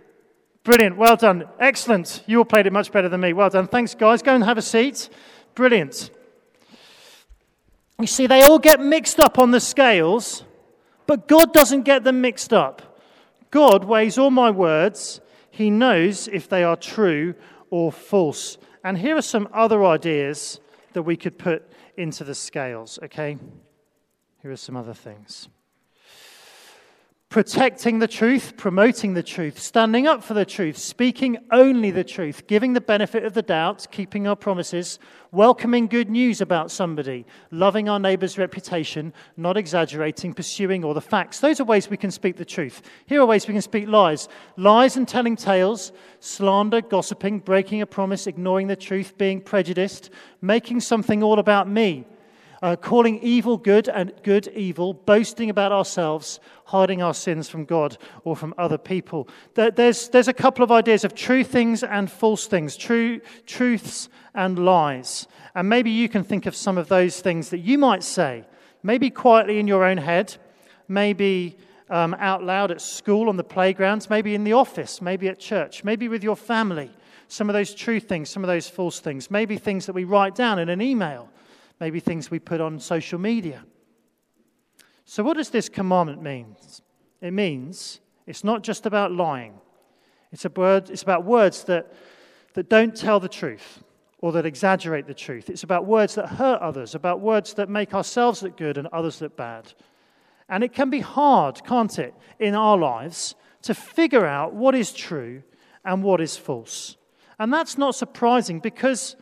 Brilliant. 0.63 0.98
Well 0.98 1.15
done. 1.15 1.48
Excellent. 1.60 2.24
You 2.25 2.39
all 2.39 2.46
played 2.46 2.65
it 2.65 2.74
much 2.74 2.91
better 2.91 3.10
than 3.10 3.22
me. 3.22 3.32
Well 3.34 3.51
done. 3.51 3.67
Thanks, 3.67 3.94
guys. 3.94 4.24
Go 4.24 4.34
and 4.34 4.44
have 4.44 4.58
a 4.58 4.63
seat. 4.63 5.08
Brilliant. 5.53 6.10
You 8.00 8.08
see, 8.08 8.25
they 8.25 8.41
all 8.41 8.58
get 8.58 8.79
mixed 8.79 9.20
up 9.20 9.38
on 9.38 9.51
the 9.51 9.60
scales, 9.60 10.46
but 11.06 11.27
God 11.27 11.53
doesn't 11.53 11.84
get 11.84 12.03
them 12.03 12.22
mixed 12.22 12.51
up. 12.51 12.98
God 13.51 13.84
weighs 13.84 14.17
all 14.17 14.32
my 14.32 14.50
words 14.50 15.22
he 15.62 15.70
knows 15.70 16.27
if 16.27 16.50
they 16.50 16.63
are 16.63 16.75
true 16.75 17.36
or 17.70 17.91
false. 17.91 18.58
And 18.84 18.98
here 18.98 19.15
are 19.15 19.22
some 19.22 19.48
other 19.53 19.86
ideas 19.86 20.60
that 20.94 21.03
we 21.03 21.15
could 21.15 21.38
put 21.38 21.72
into 21.98 22.24
the 22.24 22.36
scales, 22.36 23.00
okay? 23.03 23.38
Here 24.41 24.51
are 24.51 24.58
some 24.58 24.75
other 24.75 24.94
things 24.94 25.48
protecting 27.32 28.00
the 28.00 28.10
truth, 28.10 28.58
promoting 28.58 29.14
the 29.14 29.24
truth, 29.24 29.58
standing 29.58 30.06
up 30.06 30.22
for 30.22 30.34
the 30.34 30.44
truth, 30.44 30.78
speaking 30.78 31.38
only 31.50 31.90
the 31.90 32.04
truth, 32.04 32.46
giving 32.46 32.74
the 32.74 32.82
benefit 32.82 33.24
of 33.24 33.34
the 33.34 33.42
doubt, 33.42 33.88
keeping 33.90 34.28
our 34.28 34.36
promises, 34.36 35.00
welcoming 35.32 35.88
good 35.88 36.10
news 36.10 36.42
about 36.42 36.70
somebody, 36.70 37.26
loving 37.50 37.88
our 37.88 38.00
neighbour's 38.00 38.38
reputation, 38.38 39.14
not 39.38 39.56
exaggerating, 39.56 40.34
pursuing 40.34 40.84
all 40.84 40.94
the 40.94 41.00
facts. 41.00 41.40
Those 41.40 41.62
are 41.62 41.64
ways 41.64 41.90
we 41.90 41.96
can 41.96 42.12
speak 42.12 42.36
the 42.36 42.44
truth. 42.44 42.82
Here 43.06 43.22
are 43.22 43.26
ways 43.26 43.48
we 43.48 43.54
can 43.54 43.62
speak 43.62 43.88
lies 43.88 44.28
lies 44.58 44.98
and 44.98 45.08
telling 45.08 45.38
tales, 45.38 45.94
slander, 46.20 46.82
gossiping, 46.82 47.40
breaking 47.40 47.82
a 47.82 47.86
promise, 47.86 48.28
ignoring 48.28 48.68
the 48.68 48.76
truth, 48.76 49.18
being 49.18 49.40
prejudiced, 49.40 50.10
making 50.42 50.82
something 50.82 51.24
all 51.24 51.40
about 51.40 51.70
me 51.70 52.06
uh, 52.62 52.75
calling 52.75 53.20
evil 53.22 53.58
good 53.58 53.88
and 53.89 54.13
good 54.24 54.48
evil, 54.50 54.94
boasting 54.94 55.50
about 55.50 55.72
ourselves, 55.72 56.39
hiding 56.65 57.01
our 57.01 57.13
sins 57.13 57.50
from 57.50 57.65
God 57.65 57.98
or 58.24 58.36
from 58.36 58.53
other 58.58 58.77
people. 58.77 59.27
There's, 59.56 60.10
there's 60.10 60.27
a 60.27 60.34
couple 60.34 60.63
of 60.63 60.72
ideas 60.72 61.03
of 61.03 61.15
true 61.15 61.44
things 61.44 61.84
and 61.84 62.10
false 62.10 62.48
things, 62.48 62.77
true 62.77 63.20
truths 63.46 64.10
and 64.36 64.63
lies. 64.63 65.27
And 65.56 65.68
maybe 65.68 65.89
you 65.89 66.08
can 66.08 66.24
think 66.24 66.46
of 66.46 66.56
some 66.56 66.77
of 66.77 66.88
those 66.88 67.20
things 67.20 67.50
that 67.50 67.60
you 67.60 67.77
might 67.77 68.03
say, 68.03 68.46
maybe 68.84 69.10
quietly 69.10 69.60
in 69.60 69.68
your 69.68 69.84
own 69.84 69.98
head, 69.98 70.36
maybe 70.88 71.58
um, 71.89 72.15
out 72.20 72.44
loud 72.44 72.72
at 72.72 72.80
school, 72.80 73.27
on 73.27 73.38
the 73.38 73.44
playgrounds, 73.44 74.10
maybe 74.10 74.34
in 74.34 74.44
the 74.44 74.53
office, 74.53 75.01
maybe 75.01 75.27
at 75.27 75.39
church, 75.39 75.84
maybe 75.84 76.08
with 76.08 76.24
your 76.24 76.38
family. 76.38 76.89
Some 77.27 77.50
of 77.50 77.53
those 77.53 77.74
true 77.74 78.00
things, 78.00 78.30
some 78.30 78.44
of 78.44 78.48
those 78.48 78.70
false 78.70 79.00
things, 79.00 79.32
maybe 79.32 79.58
things 79.58 79.86
that 79.88 79.94
we 79.94 80.03
write 80.03 80.36
down 80.36 80.60
in 80.60 80.70
an 80.70 80.82
email, 80.82 81.30
maybe 81.82 82.00
things 82.00 82.30
we 82.30 82.38
put 82.38 82.62
on 82.62 82.80
social 82.80 83.18
media. 83.18 83.66
So, 85.04 85.24
what 85.24 85.36
does 85.36 85.50
this 85.50 85.68
commandment 85.68 86.22
mean? 86.22 86.56
It 87.22 87.32
means 87.32 88.00
it's 88.28 88.44
not 88.44 88.62
just 88.62 88.86
about 88.86 89.12
lying, 89.12 89.60
it's, 90.32 90.46
a 90.46 90.50
word, 90.50 90.92
it's 90.92 91.02
about 91.02 91.26
words 91.26 91.64
that, 91.66 91.92
that 92.54 92.70
don't 92.70 92.96
tell 92.96 93.20
the 93.20 93.28
truth 93.28 93.84
or 94.20 94.32
that 94.34 94.46
exaggerate 94.46 95.08
the 95.08 95.16
truth. 95.16 95.50
It's 95.50 95.64
about 95.64 95.88
words 95.88 96.14
that 96.16 96.28
hurt 96.28 96.62
others, 96.62 96.94
about 96.94 97.20
words 97.20 97.56
that 97.56 97.68
make 97.68 97.96
ourselves 97.96 98.44
look 98.44 98.56
good 98.56 98.78
and 98.78 98.88
others 98.94 99.20
look 99.20 99.36
bad. 99.36 99.74
And 100.48 100.64
it 100.64 100.74
can 100.74 100.92
be 100.92 101.00
hard, 101.00 101.64
can't 101.66 101.98
it, 101.98 102.14
in 102.38 102.54
our 102.54 102.78
lives 102.78 103.34
to 103.64 103.74
figure 103.74 104.28
out 104.28 104.54
what 104.54 104.76
is 104.76 104.94
true 104.94 105.42
and 105.84 106.04
what 106.04 106.22
is 106.22 106.38
false. 106.38 106.98
And 107.40 107.52
that's 107.52 107.80
not 107.80 107.96
surprising 107.96 108.60
because 108.60 109.16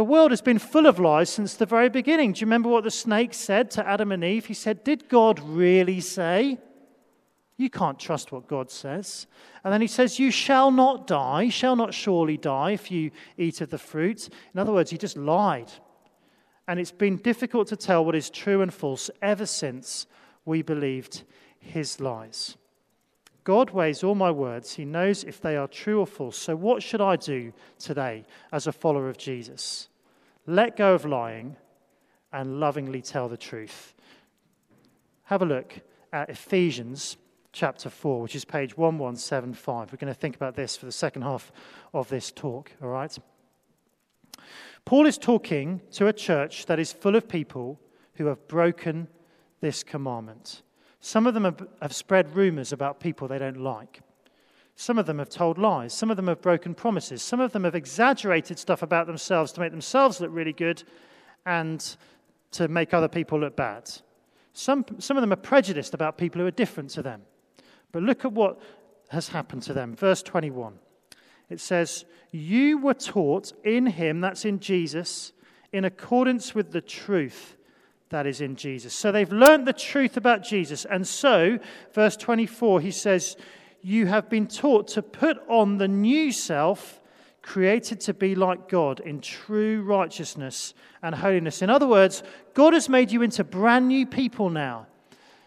the 0.00 0.04
world 0.04 0.30
has 0.30 0.40
been 0.40 0.58
full 0.58 0.86
of 0.86 0.98
lies 0.98 1.28
since 1.28 1.52
the 1.52 1.66
very 1.66 1.90
beginning. 1.90 2.32
Do 2.32 2.40
you 2.40 2.46
remember 2.46 2.70
what 2.70 2.84
the 2.84 2.90
snake 2.90 3.34
said 3.34 3.70
to 3.72 3.86
Adam 3.86 4.12
and 4.12 4.24
Eve? 4.24 4.46
He 4.46 4.54
said, 4.54 4.82
Did 4.82 5.10
God 5.10 5.38
really 5.40 6.00
say? 6.00 6.56
You 7.58 7.68
can't 7.68 7.98
trust 7.98 8.32
what 8.32 8.48
God 8.48 8.70
says. 8.70 9.26
And 9.62 9.70
then 9.70 9.82
he 9.82 9.86
says, 9.86 10.18
You 10.18 10.30
shall 10.30 10.70
not 10.70 11.06
die, 11.06 11.42
you 11.42 11.50
shall 11.50 11.76
not 11.76 11.92
surely 11.92 12.38
die 12.38 12.70
if 12.70 12.90
you 12.90 13.10
eat 13.36 13.60
of 13.60 13.68
the 13.68 13.76
fruit. 13.76 14.30
In 14.54 14.58
other 14.58 14.72
words, 14.72 14.90
he 14.90 14.96
just 14.96 15.18
lied. 15.18 15.70
And 16.66 16.80
it's 16.80 16.92
been 16.92 17.18
difficult 17.18 17.68
to 17.68 17.76
tell 17.76 18.02
what 18.02 18.16
is 18.16 18.30
true 18.30 18.62
and 18.62 18.72
false 18.72 19.10
ever 19.20 19.44
since 19.44 20.06
we 20.46 20.62
believed 20.62 21.24
his 21.58 22.00
lies. 22.00 22.56
God 23.44 23.72
weighs 23.72 24.02
all 24.02 24.14
my 24.14 24.30
words. 24.30 24.72
He 24.72 24.86
knows 24.86 25.24
if 25.24 25.42
they 25.42 25.58
are 25.58 25.68
true 25.68 26.00
or 26.00 26.06
false. 26.06 26.38
So, 26.38 26.56
what 26.56 26.82
should 26.82 27.02
I 27.02 27.16
do 27.16 27.52
today 27.78 28.24
as 28.50 28.66
a 28.66 28.72
follower 28.72 29.10
of 29.10 29.18
Jesus? 29.18 29.89
Let 30.50 30.76
go 30.76 30.94
of 30.94 31.04
lying 31.04 31.54
and 32.32 32.58
lovingly 32.58 33.02
tell 33.02 33.28
the 33.28 33.36
truth. 33.36 33.94
Have 35.26 35.42
a 35.42 35.46
look 35.46 35.78
at 36.12 36.28
Ephesians 36.28 37.16
chapter 37.52 37.88
4, 37.88 38.20
which 38.20 38.34
is 38.34 38.44
page 38.44 38.76
1175. 38.76 39.92
We're 39.92 39.96
going 39.96 40.12
to 40.12 40.20
think 40.20 40.34
about 40.34 40.56
this 40.56 40.76
for 40.76 40.86
the 40.86 40.92
second 40.92 41.22
half 41.22 41.52
of 41.94 42.08
this 42.08 42.32
talk, 42.32 42.72
all 42.82 42.88
right? 42.88 43.16
Paul 44.84 45.06
is 45.06 45.18
talking 45.18 45.82
to 45.92 46.08
a 46.08 46.12
church 46.12 46.66
that 46.66 46.80
is 46.80 46.92
full 46.92 47.14
of 47.14 47.28
people 47.28 47.80
who 48.14 48.26
have 48.26 48.48
broken 48.48 49.06
this 49.60 49.84
commandment. 49.84 50.62
Some 50.98 51.28
of 51.28 51.34
them 51.34 51.44
have, 51.80 51.94
spread 51.94 52.34
rumors 52.34 52.72
about 52.72 52.98
people 52.98 53.28
they 53.28 53.38
don't 53.38 53.60
like. 53.60 54.00
Some 54.80 54.96
of 54.96 55.04
them 55.04 55.18
have 55.18 55.28
told 55.28 55.58
lies. 55.58 55.92
Some 55.92 56.10
of 56.10 56.16
them 56.16 56.28
have 56.28 56.40
broken 56.40 56.74
promises. 56.74 57.20
Some 57.20 57.38
of 57.38 57.52
them 57.52 57.64
have 57.64 57.74
exaggerated 57.74 58.58
stuff 58.58 58.80
about 58.80 59.06
themselves 59.06 59.52
to 59.52 59.60
make 59.60 59.72
themselves 59.72 60.22
look 60.22 60.30
really 60.32 60.54
good 60.54 60.82
and 61.44 61.96
to 62.52 62.66
make 62.66 62.94
other 62.94 63.06
people 63.06 63.38
look 63.38 63.54
bad. 63.56 63.90
Some, 64.54 64.86
some 64.98 65.18
of 65.18 65.20
them 65.20 65.34
are 65.34 65.36
prejudiced 65.36 65.92
about 65.92 66.16
people 66.16 66.40
who 66.40 66.46
are 66.46 66.50
different 66.50 66.88
to 66.92 67.02
them. 67.02 67.20
But 67.92 68.04
look 68.04 68.24
at 68.24 68.32
what 68.32 68.58
has 69.10 69.28
happened 69.28 69.64
to 69.64 69.74
them. 69.74 69.94
Verse 69.94 70.22
21. 70.22 70.78
It 71.50 71.60
says, 71.60 72.06
You 72.30 72.78
were 72.78 72.94
taught 72.94 73.52
in 73.62 73.84
him, 73.84 74.22
that's 74.22 74.46
in 74.46 74.60
Jesus, 74.60 75.34
in 75.74 75.84
accordance 75.84 76.54
with 76.54 76.72
the 76.72 76.80
truth 76.80 77.54
that 78.08 78.26
is 78.26 78.40
in 78.40 78.56
Jesus. 78.56 78.94
So 78.94 79.12
they've 79.12 79.30
learned 79.30 79.68
the 79.68 79.74
truth 79.74 80.16
about 80.16 80.42
Jesus. 80.42 80.86
And 80.86 81.06
so, 81.06 81.58
verse 81.92 82.16
24, 82.16 82.80
he 82.80 82.90
says, 82.90 83.36
You 83.82 84.06
have 84.06 84.28
been 84.28 84.46
taught 84.46 84.88
to 84.88 85.02
put 85.02 85.38
on 85.48 85.78
the 85.78 85.88
new 85.88 86.32
self, 86.32 87.00
created 87.42 88.00
to 88.00 88.14
be 88.14 88.34
like 88.34 88.68
God 88.68 89.00
in 89.00 89.20
true 89.20 89.82
righteousness 89.82 90.74
and 91.02 91.14
holiness. 91.14 91.62
In 91.62 91.70
other 91.70 91.86
words, 91.86 92.22
God 92.52 92.74
has 92.74 92.88
made 92.88 93.10
you 93.10 93.22
into 93.22 93.42
brand 93.44 93.88
new 93.88 94.06
people 94.06 94.50
now. 94.50 94.86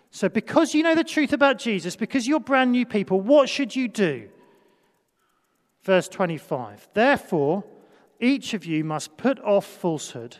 So, 0.09 0.29
because 0.29 0.73
you 0.73 0.83
know 0.83 0.95
the 0.95 1.03
truth 1.03 1.33
about 1.33 1.57
Jesus, 1.57 1.95
because 1.95 2.27
you're 2.27 2.39
brand 2.39 2.71
new 2.71 2.85
people, 2.85 3.19
what 3.19 3.49
should 3.49 3.75
you 3.75 3.87
do? 3.87 4.29
Verse 5.83 6.07
25 6.07 6.87
Therefore, 6.93 7.63
each 8.19 8.53
of 8.53 8.65
you 8.65 8.83
must 8.83 9.17
put 9.17 9.39
off 9.41 9.65
falsehood 9.65 10.37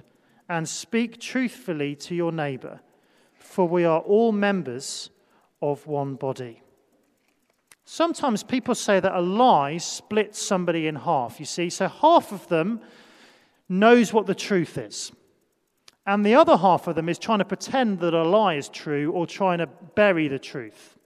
and 0.49 0.67
speak 0.67 1.19
truthfully 1.19 1.95
to 1.95 2.15
your 2.15 2.31
neighbor, 2.31 2.79
for 3.37 3.67
we 3.67 3.83
are 3.85 3.99
all 3.99 4.31
members 4.31 5.09
of 5.61 5.85
one 5.85 6.15
body. 6.15 6.62
Sometimes 7.85 8.43
people 8.43 8.75
say 8.75 8.99
that 8.99 9.13
a 9.13 9.21
lie 9.21 9.77
splits 9.77 10.41
somebody 10.41 10.87
in 10.87 10.95
half, 10.95 11.39
you 11.39 11.45
see. 11.45 11.69
So 11.69 11.87
half 11.87 12.31
of 12.31 12.47
them 12.47 12.81
knows 13.67 14.13
what 14.13 14.25
the 14.25 14.35
truth 14.35 14.77
is. 14.77 15.11
And 16.05 16.25
the 16.25 16.35
other 16.35 16.57
half 16.57 16.87
of 16.87 16.95
them 16.95 17.09
is 17.09 17.19
trying 17.19 17.39
to 17.39 17.45
pretend 17.45 17.99
that 17.99 18.13
a 18.13 18.23
lie 18.23 18.55
is 18.55 18.69
true 18.69 19.11
or 19.11 19.25
trying 19.25 19.59
to 19.59 19.67
bury 19.67 20.27
the 20.27 20.39
truth. 20.39 20.97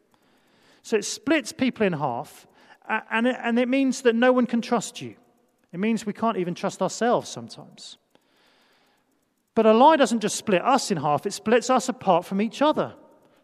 So 0.82 0.98
it 0.98 1.06
splits 1.06 1.52
people 1.52 1.86
in 1.86 1.94
half, 1.94 2.48
and 3.12 3.28
it, 3.28 3.36
and 3.44 3.60
it 3.60 3.68
means 3.68 4.02
that 4.04 4.16
no 4.16 4.32
one 4.32 4.46
can 4.46 4.62
trust 4.62 5.02
you. 5.02 5.16
It 5.74 5.80
means 5.80 6.06
we 6.06 6.14
can't 6.14 6.38
even 6.38 6.56
trust 6.56 6.82
ourselves 6.82 7.30
sometimes. 7.30 7.98
But 9.54 9.66
a 9.66 9.74
lie 9.74 9.98
doesn't 9.98 10.22
just 10.22 10.36
split 10.36 10.64
us 10.64 10.92
in 10.92 10.98
half, 10.98 11.26
it 11.26 11.34
splits 11.34 11.70
us 11.70 11.90
apart 11.90 12.26
from 12.26 12.42
each 12.42 12.62
other. 12.62 12.94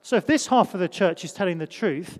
So 0.01 0.15
if 0.15 0.25
this 0.25 0.47
half 0.47 0.73
of 0.73 0.79
the 0.79 0.87
church 0.87 1.25
is 1.25 1.33
telling 1.33 1.57
the 1.57 1.67
truth, 1.67 2.17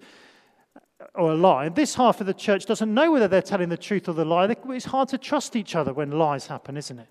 or 1.16 1.32
a 1.32 1.36
lie, 1.36 1.66
and 1.66 1.76
this 1.76 1.96
half 1.96 2.22
of 2.22 2.28
the 2.28 2.34
church 2.34 2.66
doesn't 2.66 2.94
know 2.94 3.12
whether 3.12 3.28
they're 3.28 3.42
telling 3.42 3.70
the 3.70 3.78
truth 3.78 4.08
or 4.08 4.14
the 4.14 4.26
lie, 4.26 4.56
it's 4.70 4.86
hard 4.86 5.10
to 5.10 5.18
trust 5.18 5.56
each 5.56 5.76
other 5.76 5.94
when 5.94 6.12
lies 6.12 6.48
happen, 6.48 6.78
isn't 6.78 7.00
it? 7.00 7.08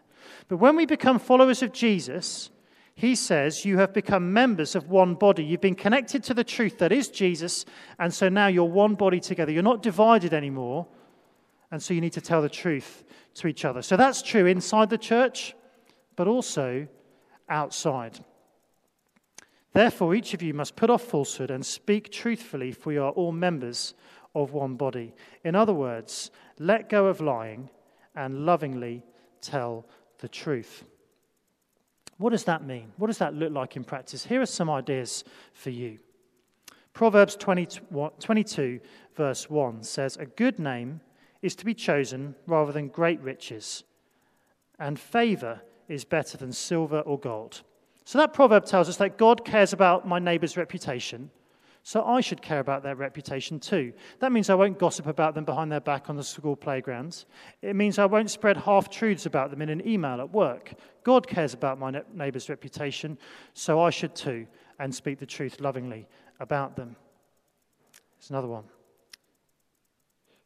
But 0.48 0.58
when 0.58 0.76
we 0.76 0.86
become 0.86 1.18
followers 1.18 1.62
of 1.62 1.72
Jesus, 1.72 2.50
he 2.94 3.14
says, 3.14 3.64
You 3.64 3.78
have 3.78 3.92
become 3.92 4.32
members 4.32 4.74
of 4.74 4.88
one 4.88 5.14
body. 5.14 5.44
You've 5.44 5.60
been 5.60 5.74
connected 5.74 6.22
to 6.24 6.34
the 6.34 6.44
truth 6.44 6.78
that 6.78 6.92
is 6.92 7.08
Jesus, 7.08 7.64
and 7.98 8.12
so 8.12 8.28
now 8.28 8.48
you're 8.48 8.64
one 8.64 8.94
body 8.94 9.20
together. 9.20 9.52
You're 9.52 9.62
not 9.62 9.82
divided 9.82 10.34
anymore, 10.34 10.86
and 11.70 11.82
so 11.82 11.94
you 11.94 12.00
need 12.00 12.12
to 12.12 12.20
tell 12.20 12.42
the 12.42 12.48
truth 12.48 13.04
to 13.34 13.46
each 13.46 13.64
other. 13.64 13.82
So 13.82 13.96
that's 13.96 14.22
true 14.22 14.46
inside 14.46 14.90
the 14.90 14.98
church, 14.98 15.54
but 16.16 16.28
also 16.28 16.86
outside. 17.48 18.20
Therefore, 19.72 20.14
each 20.14 20.34
of 20.34 20.42
you 20.42 20.52
must 20.52 20.76
put 20.76 20.90
off 20.90 21.02
falsehood 21.02 21.50
and 21.50 21.64
speak 21.64 22.10
truthfully, 22.10 22.72
for 22.72 22.90
we 22.90 22.98
are 22.98 23.10
all 23.12 23.32
members 23.32 23.94
of 24.34 24.52
one 24.52 24.76
body. 24.76 25.14
In 25.44 25.54
other 25.54 25.72
words, 25.72 26.30
let 26.58 26.88
go 26.88 27.06
of 27.06 27.20
lying 27.20 27.70
and 28.14 28.44
lovingly 28.44 29.02
tell 29.40 29.86
the 30.18 30.28
truth. 30.28 30.84
What 32.18 32.30
does 32.30 32.44
that 32.44 32.64
mean? 32.64 32.92
What 32.98 33.08
does 33.08 33.18
that 33.18 33.34
look 33.34 33.52
like 33.52 33.76
in 33.76 33.84
practice? 33.84 34.24
Here 34.24 34.40
are 34.40 34.46
some 34.46 34.70
ideas 34.70 35.24
for 35.54 35.70
you. 35.70 35.98
Proverbs 36.92 37.36
20, 37.36 37.66
22, 38.20 38.80
verse 39.16 39.48
1 39.48 39.82
says, 39.82 40.18
A 40.18 40.26
good 40.26 40.58
name 40.58 41.00
is 41.40 41.56
to 41.56 41.64
be 41.64 41.74
chosen 41.74 42.34
rather 42.46 42.70
than 42.70 42.88
great 42.88 43.20
riches, 43.20 43.84
and 44.78 45.00
favor 45.00 45.62
is 45.88 46.04
better 46.04 46.36
than 46.36 46.52
silver 46.52 47.00
or 47.00 47.18
gold. 47.18 47.62
So 48.04 48.18
that 48.18 48.32
proverb 48.32 48.64
tells 48.64 48.88
us 48.88 48.96
that 48.96 49.16
God 49.16 49.44
cares 49.44 49.72
about 49.72 50.06
my 50.06 50.18
neighbor's 50.18 50.56
reputation, 50.56 51.30
so 51.84 52.04
I 52.04 52.20
should 52.20 52.42
care 52.42 52.60
about 52.60 52.82
their 52.82 52.94
reputation 52.94 53.58
too. 53.58 53.92
That 54.20 54.32
means 54.32 54.50
I 54.50 54.54
won't 54.54 54.78
gossip 54.78 55.06
about 55.06 55.34
them 55.34 55.44
behind 55.44 55.70
their 55.70 55.80
back 55.80 56.08
on 56.08 56.16
the 56.16 56.22
school 56.22 56.54
playgrounds. 56.54 57.26
It 57.60 57.74
means 57.74 57.98
I 57.98 58.06
won't 58.06 58.30
spread 58.30 58.56
half 58.56 58.88
truths 58.88 59.26
about 59.26 59.50
them 59.50 59.62
in 59.62 59.68
an 59.68 59.86
email 59.86 60.20
at 60.20 60.32
work. 60.32 60.74
God 61.02 61.26
cares 61.26 61.54
about 61.54 61.78
my 61.78 62.02
neighbor's 62.14 62.48
reputation, 62.48 63.18
so 63.54 63.80
I 63.80 63.90
should 63.90 64.14
too, 64.14 64.46
and 64.78 64.94
speak 64.94 65.18
the 65.18 65.26
truth 65.26 65.60
lovingly 65.60 66.06
about 66.38 66.76
them. 66.76 66.96
Here's 68.18 68.30
another 68.30 68.48
one 68.48 68.64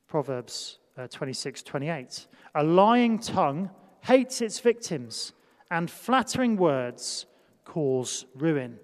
Proverbs 0.09 0.79
uh, 0.97 1.07
26 1.09 1.63
28. 1.63 2.27
A 2.55 2.65
lying 2.65 3.19
tongue 3.19 3.71
hates 4.01 4.41
its 4.41 4.61
victims, 4.61 5.33
and 5.71 5.91
flattering 5.91 6.57
words 6.57 7.27
cause 7.67 8.25
ruin. 8.35 8.79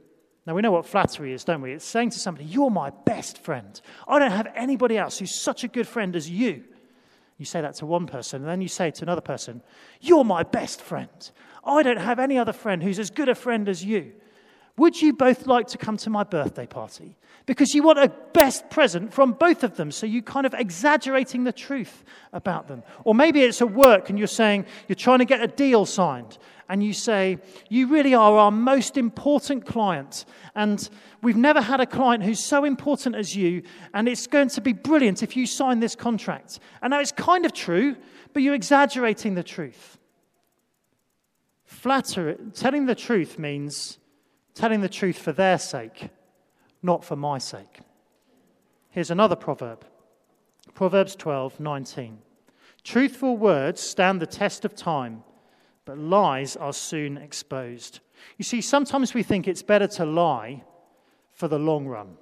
Now, 0.47 0.55
we 0.55 0.61
know 0.61 0.73
what 0.73 0.87
flattery 0.87 1.33
is, 1.33 1.45
don't 1.45 1.63
we? 1.63 1.73
It's 1.73 1.85
saying 1.85 2.11
to 2.11 2.19
somebody, 2.19 2.45
You're 2.47 2.71
my 2.71 2.91
best 2.91 3.39
friend. 3.39 3.81
I 4.07 4.19
don't 4.19 4.33
have 4.33 4.49
anybody 4.55 4.99
else 4.99 5.19
who's 5.19 5.35
such 5.35 5.65
a 5.65 5.69
good 5.69 5.89
friend 5.89 6.15
as 6.15 6.29
you. 6.29 6.65
You 7.39 7.47
say 7.47 7.61
that 7.61 7.77
to 7.77 7.87
one 7.87 8.07
person, 8.07 8.43
and 8.43 8.51
then 8.51 8.61
you 8.61 8.69
say 8.69 8.91
to 8.91 9.05
another 9.05 9.21
person, 9.21 9.63
You're 10.01 10.25
my 10.25 10.43
best 10.43 10.81
friend. 10.81 11.31
I 11.65 11.83
don't 11.83 11.99
have 11.99 12.19
any 12.19 12.39
other 12.39 12.53
friend 12.53 12.83
who's 12.83 12.99
as 12.99 13.11
good 13.11 13.29
a 13.29 13.35
friend 13.35 13.69
as 13.69 13.85
you. 13.85 14.13
Would 14.79 15.01
you 15.01 15.13
both 15.13 15.47
like 15.47 15.69
to 15.69 15.79
come 15.79 15.97
to 15.99 16.11
my 16.11 16.25
birthday 16.25 16.67
party? 16.67 17.17
Because 17.45 17.75
you 17.75 17.83
want 17.83 17.99
a 17.99 18.09
best 18.33 18.71
present 18.71 19.13
from 19.13 19.33
both 19.33 19.63
of 19.65 19.77
them, 19.77 19.91
so 19.91 20.07
you're 20.07 20.23
kind 20.23 20.47
of 20.47 20.55
exaggerating 20.55 21.45
the 21.45 21.53
truth 21.53 22.05
about 22.33 22.69
them. 22.69 22.83
Or 23.05 23.15
maybe 23.15 23.43
it's 23.43 23.61
a 23.61 23.67
work 23.67 24.09
and 24.09 24.19
you're 24.19 24.29
saying 24.29 24.65
you're 24.89 24.97
trying 24.97 25.19
to 25.19 25.25
get 25.25 25.43
a 25.43 25.47
deal 25.47 25.85
signed, 25.85 26.39
and 26.69 26.83
you 26.83 26.93
say, 26.93 27.39
You 27.69 27.89
really 27.89 28.15
are 28.15 28.37
our 28.37 28.51
most 28.51 28.97
important 28.97 29.67
client. 29.67 30.25
And 30.55 30.89
we've 31.23 31.37
never 31.37 31.61
had 31.61 31.81
a 31.81 31.87
client 31.87 32.25
who's 32.25 32.43
so 32.43 32.65
important 32.65 33.15
as 33.15 33.37
you. 33.37 33.63
And 33.95 34.09
it's 34.09 34.27
going 34.27 34.49
to 34.51 34.61
be 34.61 34.73
brilliant 34.73 35.23
if 35.23 35.37
you 35.37 35.47
sign 35.47 35.81
this 35.81 35.95
contract. 35.95 36.59
And 36.83 36.91
now 36.91 37.01
it's 37.01 37.13
kind 37.13 37.45
of 37.47 37.53
true, 37.53 37.97
but 38.33 38.43
you're 38.43 38.55
exaggerating 38.55 39.35
the 39.35 39.43
truth. 39.43 39.99
Flatter, 41.65 42.35
telling 42.55 42.87
the 42.87 42.95
truth 42.95 43.39
means 43.39 43.99
telling 44.55 44.83
the 44.83 44.89
truth 44.89 45.19
for 45.19 45.33
their 45.33 45.59
sake, 45.59 46.11
not 46.83 47.05
for 47.05 47.17
my 47.17 47.39
sake. 47.39 47.81
Here's 48.91 49.11
another 49.11 49.37
proverb 49.37 49.87
Proverbs 50.75 51.17
12 51.17 51.61
19. 51.61 52.19
Truthful 52.85 53.37
words 53.37 53.81
stand 53.81 54.21
the 54.21 54.27
test 54.27 54.65
of 54.65 54.75
time, 54.75 55.23
but 55.85 55.99
lies 55.99 56.57
are 56.57 56.73
soon 56.73 57.17
exposed. 57.17 58.01
You 58.39 58.45
see, 58.45 58.61
sometimes 58.61 59.15
we 59.15 59.23
think 59.23 59.49
it's 59.49 59.63
better 59.63 59.87
to 59.89 60.05
lie 60.05 60.63
for 61.33 61.49
the 61.49 61.59
long 61.59 61.87
run, 61.87 62.17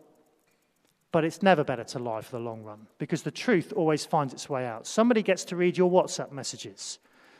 but 1.12 1.24
it's 1.24 1.42
never 1.42 1.64
better 1.64 1.84
to 1.84 1.98
lie 1.98 2.22
for 2.22 2.32
the 2.32 2.42
long 2.42 2.62
run 2.62 2.86
because 2.98 3.22
the 3.22 3.30
truth 3.30 3.72
always 3.76 4.04
finds 4.04 4.32
its 4.32 4.48
way 4.48 4.66
out. 4.66 4.86
Somebody 4.86 5.22
gets 5.22 5.44
to 5.46 5.56
read 5.56 5.76
your 5.76 5.90
WhatsApp 5.90 6.32
messages, 6.32 6.98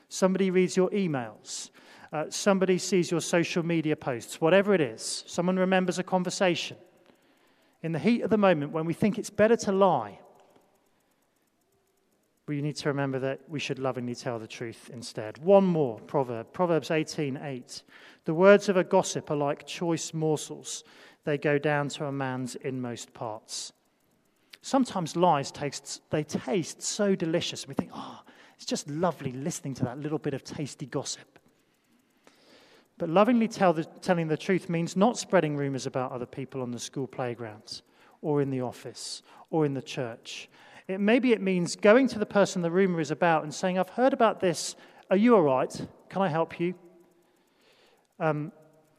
somebody 0.08 0.50
reads 0.50 0.76
your 0.76 0.90
emails, 0.90 1.70
uh, 2.12 2.24
somebody 2.28 2.76
sees 2.76 3.10
your 3.10 3.20
social 3.20 3.64
media 3.64 3.96
posts, 3.96 4.40
whatever 4.40 4.74
it 4.74 4.80
is, 4.80 5.24
someone 5.26 5.56
remembers 5.56 5.98
a 5.98 6.02
conversation. 6.02 6.76
In 7.82 7.92
the 7.92 7.98
heat 7.98 8.22
of 8.22 8.30
the 8.30 8.36
moment, 8.36 8.72
when 8.72 8.84
we 8.84 8.92
think 8.92 9.18
it's 9.18 9.30
better 9.30 9.56
to 9.56 9.72
lie, 9.72 10.18
we 12.50 12.60
need 12.60 12.74
to 12.74 12.88
remember 12.88 13.20
that 13.20 13.40
we 13.48 13.60
should 13.60 13.78
lovingly 13.78 14.14
tell 14.16 14.40
the 14.40 14.46
truth 14.48 14.90
instead. 14.92 15.38
One 15.38 15.64
more 15.64 16.00
proverb 16.00 16.52
Proverbs 16.52 16.90
18:8. 16.90 17.40
8. 17.40 17.82
The 18.24 18.34
words 18.34 18.68
of 18.68 18.76
a 18.76 18.82
gossip 18.82 19.30
are 19.30 19.36
like 19.36 19.68
choice 19.68 20.12
morsels, 20.12 20.82
they 21.22 21.38
go 21.38 21.58
down 21.58 21.88
to 21.90 22.06
a 22.06 22.12
man's 22.12 22.56
inmost 22.56 23.14
parts. 23.14 23.72
Sometimes 24.62 25.14
lies 25.14 25.52
taste, 25.52 26.02
they 26.10 26.24
taste 26.24 26.82
so 26.82 27.14
delicious. 27.14 27.68
We 27.68 27.74
think, 27.74 27.92
oh, 27.94 28.20
it's 28.56 28.66
just 28.66 28.88
lovely 28.90 29.30
listening 29.30 29.74
to 29.74 29.84
that 29.84 30.00
little 30.00 30.18
bit 30.18 30.34
of 30.34 30.42
tasty 30.42 30.86
gossip. 30.86 31.38
But 32.98 33.10
lovingly 33.10 33.46
tell 33.46 33.72
the, 33.72 33.84
telling 33.84 34.26
the 34.26 34.36
truth 34.36 34.68
means 34.68 34.96
not 34.96 35.16
spreading 35.16 35.56
rumors 35.56 35.86
about 35.86 36.10
other 36.10 36.26
people 36.26 36.62
on 36.62 36.72
the 36.72 36.80
school 36.80 37.06
playgrounds 37.06 37.82
or 38.22 38.42
in 38.42 38.50
the 38.50 38.60
office 38.60 39.22
or 39.50 39.64
in 39.64 39.72
the 39.72 39.82
church. 39.82 40.48
It, 40.88 41.00
maybe 41.00 41.32
it 41.32 41.40
means 41.40 41.76
going 41.76 42.08
to 42.08 42.18
the 42.18 42.26
person 42.26 42.62
the 42.62 42.70
rumor 42.70 43.00
is 43.00 43.10
about 43.10 43.42
and 43.42 43.54
saying, 43.54 43.78
I've 43.78 43.90
heard 43.90 44.12
about 44.12 44.40
this. 44.40 44.76
Are 45.10 45.16
you 45.16 45.34
all 45.34 45.42
right? 45.42 45.74
Can 46.08 46.22
I 46.22 46.28
help 46.28 46.60
you? 46.60 46.74
Um, 48.18 48.52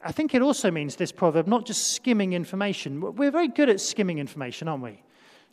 I 0.03 0.11
think 0.11 0.33
it 0.33 0.41
also 0.41 0.71
means 0.71 0.95
this 0.95 1.11
proverb, 1.11 1.47
not 1.47 1.65
just 1.65 1.93
skimming 1.93 2.33
information. 2.33 3.01
We're 3.15 3.31
very 3.31 3.47
good 3.47 3.69
at 3.69 3.79
skimming 3.79 4.17
information, 4.17 4.67
aren't 4.67 4.83
we? 4.83 5.03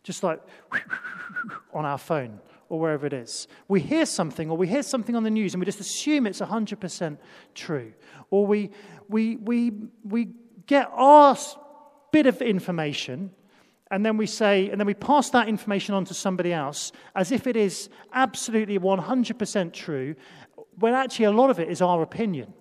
Just 0.03 0.23
like 0.23 0.41
on 1.73 1.85
our 1.85 1.97
phone 1.97 2.39
or 2.69 2.79
wherever 2.79 3.05
it 3.05 3.13
is. 3.13 3.47
We 3.67 3.79
hear 3.79 4.05
something 4.05 4.49
or 4.49 4.57
we 4.57 4.67
hear 4.67 4.83
something 4.83 5.15
on 5.15 5.23
the 5.23 5.29
news 5.29 5.53
and 5.53 5.61
we 5.61 5.65
just 5.65 5.79
assume 5.79 6.25
it's 6.25 6.39
100% 6.39 7.17
true. 7.53 7.93
Or 8.29 8.45
we, 8.45 8.71
we, 9.07 9.35
we, 9.37 9.71
we 10.03 10.29
get 10.65 10.89
our 10.93 11.37
bit 12.11 12.25
of 12.25 12.41
information 12.41 13.31
and 13.91 14.05
then 14.05 14.17
we 14.17 14.27
say, 14.27 14.69
and 14.69 14.79
then 14.79 14.85
we 14.85 14.93
pass 14.93 15.29
that 15.31 15.47
information 15.47 15.95
on 15.95 16.05
to 16.05 16.13
somebody 16.13 16.53
else 16.53 16.91
as 17.15 17.31
if 17.31 17.47
it 17.47 17.55
is 17.55 17.89
absolutely 18.13 18.77
100% 18.77 19.73
true, 19.73 20.15
when 20.77 20.93
actually 20.93 21.25
a 21.25 21.31
lot 21.31 21.49
of 21.49 21.59
it 21.59 21.69
is 21.69 21.81
our 21.81 22.03
opinion. 22.03 22.53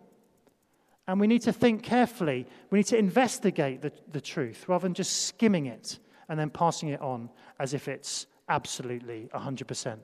And 1.06 1.20
we 1.20 1.26
need 1.26 1.42
to 1.42 1.52
think 1.52 1.82
carefully. 1.82 2.46
We 2.70 2.78
need 2.78 2.86
to 2.86 2.98
investigate 2.98 3.82
the, 3.82 3.92
the 4.12 4.20
truth 4.20 4.68
rather 4.68 4.82
than 4.82 4.94
just 4.94 5.26
skimming 5.26 5.66
it 5.66 5.98
and 6.28 6.38
then 6.38 6.50
passing 6.50 6.90
it 6.90 7.00
on 7.00 7.30
as 7.58 7.74
if 7.74 7.88
it's 7.88 8.26
absolutely 8.48 9.28
100% 9.34 9.98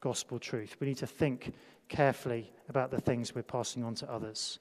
gospel 0.00 0.38
truth. 0.38 0.76
We 0.80 0.86
need 0.86 0.98
to 0.98 1.06
think 1.06 1.54
carefully 1.88 2.52
about 2.68 2.90
the 2.90 3.00
things 3.00 3.34
we're 3.34 3.42
passing 3.42 3.84
on 3.84 3.94
to 3.96 4.10
others. 4.10 4.58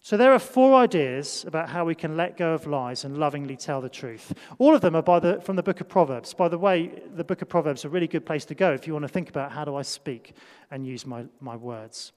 So, 0.00 0.16
there 0.16 0.32
are 0.32 0.38
four 0.38 0.74
ideas 0.74 1.44
about 1.46 1.68
how 1.68 1.84
we 1.84 1.94
can 1.94 2.16
let 2.16 2.36
go 2.36 2.54
of 2.54 2.66
lies 2.66 3.04
and 3.04 3.18
lovingly 3.18 3.56
tell 3.56 3.80
the 3.80 3.88
truth. 3.88 4.32
All 4.58 4.74
of 4.74 4.80
them 4.80 4.94
are 4.94 5.20
the, 5.20 5.40
from 5.42 5.56
the 5.56 5.62
book 5.62 5.80
of 5.80 5.88
Proverbs. 5.88 6.32
By 6.34 6.48
the 6.48 6.58
way, 6.58 6.92
the 7.14 7.24
book 7.24 7.42
of 7.42 7.48
Proverbs 7.48 7.80
is 7.80 7.84
a 7.84 7.88
really 7.88 8.06
good 8.06 8.24
place 8.24 8.44
to 8.46 8.54
go 8.54 8.72
if 8.72 8.86
you 8.86 8.92
want 8.92 9.04
to 9.04 9.08
think 9.08 9.28
about 9.28 9.52
how 9.52 9.64
do 9.64 9.74
I 9.74 9.82
speak 9.82 10.34
and 10.70 10.86
use 10.86 11.04
my, 11.04 11.24
my 11.40 11.56
words. 11.56 12.12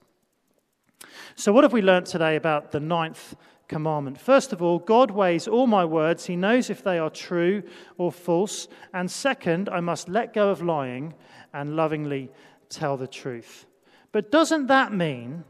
So, 1.34 1.52
what 1.52 1.64
have 1.64 1.72
we 1.72 1.82
learnt 1.82 2.06
today 2.06 2.36
about 2.36 2.70
the 2.70 2.80
ninth 2.80 3.34
commandment. 3.72 4.20
First 4.20 4.52
of 4.52 4.62
all, 4.62 4.78
God 4.78 5.10
weighs 5.10 5.48
all 5.48 5.66
my 5.66 5.84
words. 5.84 6.26
He 6.26 6.36
knows 6.36 6.68
if 6.68 6.84
they 6.84 6.98
are 6.98 7.08
true 7.08 7.62
or 7.96 8.12
false. 8.12 8.68
And 8.92 9.10
second, 9.10 9.70
I 9.70 9.80
must 9.80 10.10
let 10.10 10.34
go 10.34 10.50
of 10.50 10.62
lying 10.62 11.14
and 11.54 11.74
lovingly 11.74 12.30
tell 12.68 12.98
the 12.98 13.06
truth. 13.06 13.66
But 14.12 14.30
doesn't 14.30 14.66
that 14.66 14.92
mean 14.92 15.44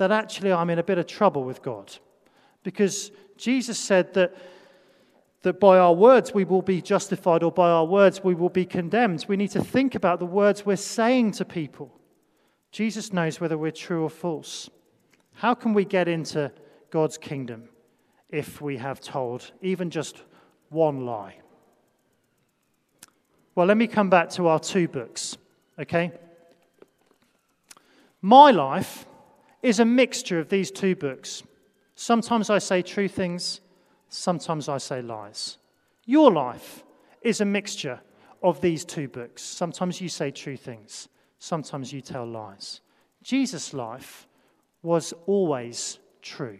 that 0.00 0.10
actually 0.10 0.50
I'm 0.50 0.70
in 0.70 0.78
a 0.78 0.82
bit 0.82 0.96
of 0.96 1.06
trouble 1.06 1.44
with 1.44 1.60
God? 1.60 1.94
Because 2.62 3.10
Jesus 3.36 3.78
said 3.78 4.14
that, 4.14 4.34
that 5.42 5.60
by 5.60 5.78
our 5.78 5.92
words 5.92 6.32
we 6.32 6.44
will 6.44 6.62
be 6.62 6.80
justified 6.80 7.42
or 7.42 7.52
by 7.52 7.68
our 7.68 7.84
words 7.84 8.24
we 8.24 8.32
will 8.32 8.48
be 8.48 8.64
condemned. 8.64 9.26
We 9.28 9.36
need 9.36 9.50
to 9.50 9.62
think 9.62 9.94
about 9.94 10.18
the 10.18 10.24
words 10.24 10.64
we're 10.64 10.76
saying 10.76 11.32
to 11.32 11.44
people. 11.44 12.00
Jesus 12.72 13.12
knows 13.12 13.42
whether 13.42 13.58
we're 13.58 13.72
true 13.72 14.02
or 14.02 14.08
false. 14.08 14.70
How 15.34 15.52
can 15.52 15.74
we 15.74 15.84
get 15.84 16.08
into 16.08 16.50
God's 16.90 17.18
kingdom 17.18 17.68
if 18.30 18.62
we 18.62 18.78
have 18.78 19.00
told 19.00 19.52
even 19.60 19.90
just 19.90 20.22
one 20.70 21.04
lie? 21.04 21.36
Well, 23.54 23.66
let 23.66 23.76
me 23.76 23.86
come 23.86 24.08
back 24.08 24.30
to 24.30 24.46
our 24.46 24.60
two 24.60 24.88
books, 24.88 25.36
okay? 25.78 26.10
My 28.22 28.50
life 28.50 29.04
is 29.62 29.80
a 29.80 29.84
mixture 29.84 30.38
of 30.38 30.48
these 30.48 30.70
two 30.70 30.96
books. 30.96 31.42
Sometimes 31.94 32.50
I 32.50 32.58
say 32.58 32.82
true 32.82 33.08
things, 33.08 33.60
sometimes 34.08 34.68
I 34.68 34.78
say 34.78 35.02
lies. 35.02 35.58
Your 36.06 36.32
life 36.32 36.84
is 37.22 37.40
a 37.40 37.44
mixture 37.44 38.00
of 38.42 38.60
these 38.60 38.84
two 38.84 39.06
books. 39.06 39.42
Sometimes 39.42 40.00
you 40.00 40.08
say 40.08 40.30
true 40.30 40.56
things, 40.56 41.08
sometimes 41.38 41.92
you 41.92 42.00
tell 42.00 42.26
lies. 42.26 42.80
Jesus' 43.22 43.74
life 43.74 44.26
was 44.82 45.12
always 45.26 45.98
true. 46.22 46.58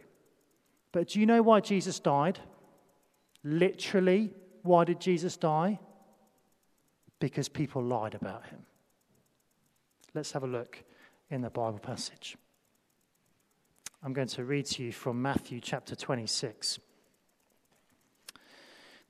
But 0.92 1.08
do 1.08 1.20
you 1.20 1.26
know 1.26 1.42
why 1.42 1.60
Jesus 1.60 1.98
died? 2.00 2.38
Literally, 3.42 4.34
why 4.62 4.84
did 4.84 5.00
Jesus 5.00 5.36
die? 5.36 5.78
Because 7.18 7.48
people 7.48 7.82
lied 7.82 8.14
about 8.14 8.46
him. 8.46 8.60
Let's 10.14 10.32
have 10.32 10.42
a 10.42 10.48
look 10.48 10.82
in 11.30 11.40
the 11.40 11.50
Bible 11.50 11.78
passage. 11.78 12.36
I'm 14.02 14.12
going 14.12 14.28
to 14.28 14.44
read 14.44 14.66
to 14.66 14.82
you 14.82 14.92
from 14.92 15.20
Matthew 15.20 15.60
chapter 15.60 15.94
26. 15.94 16.78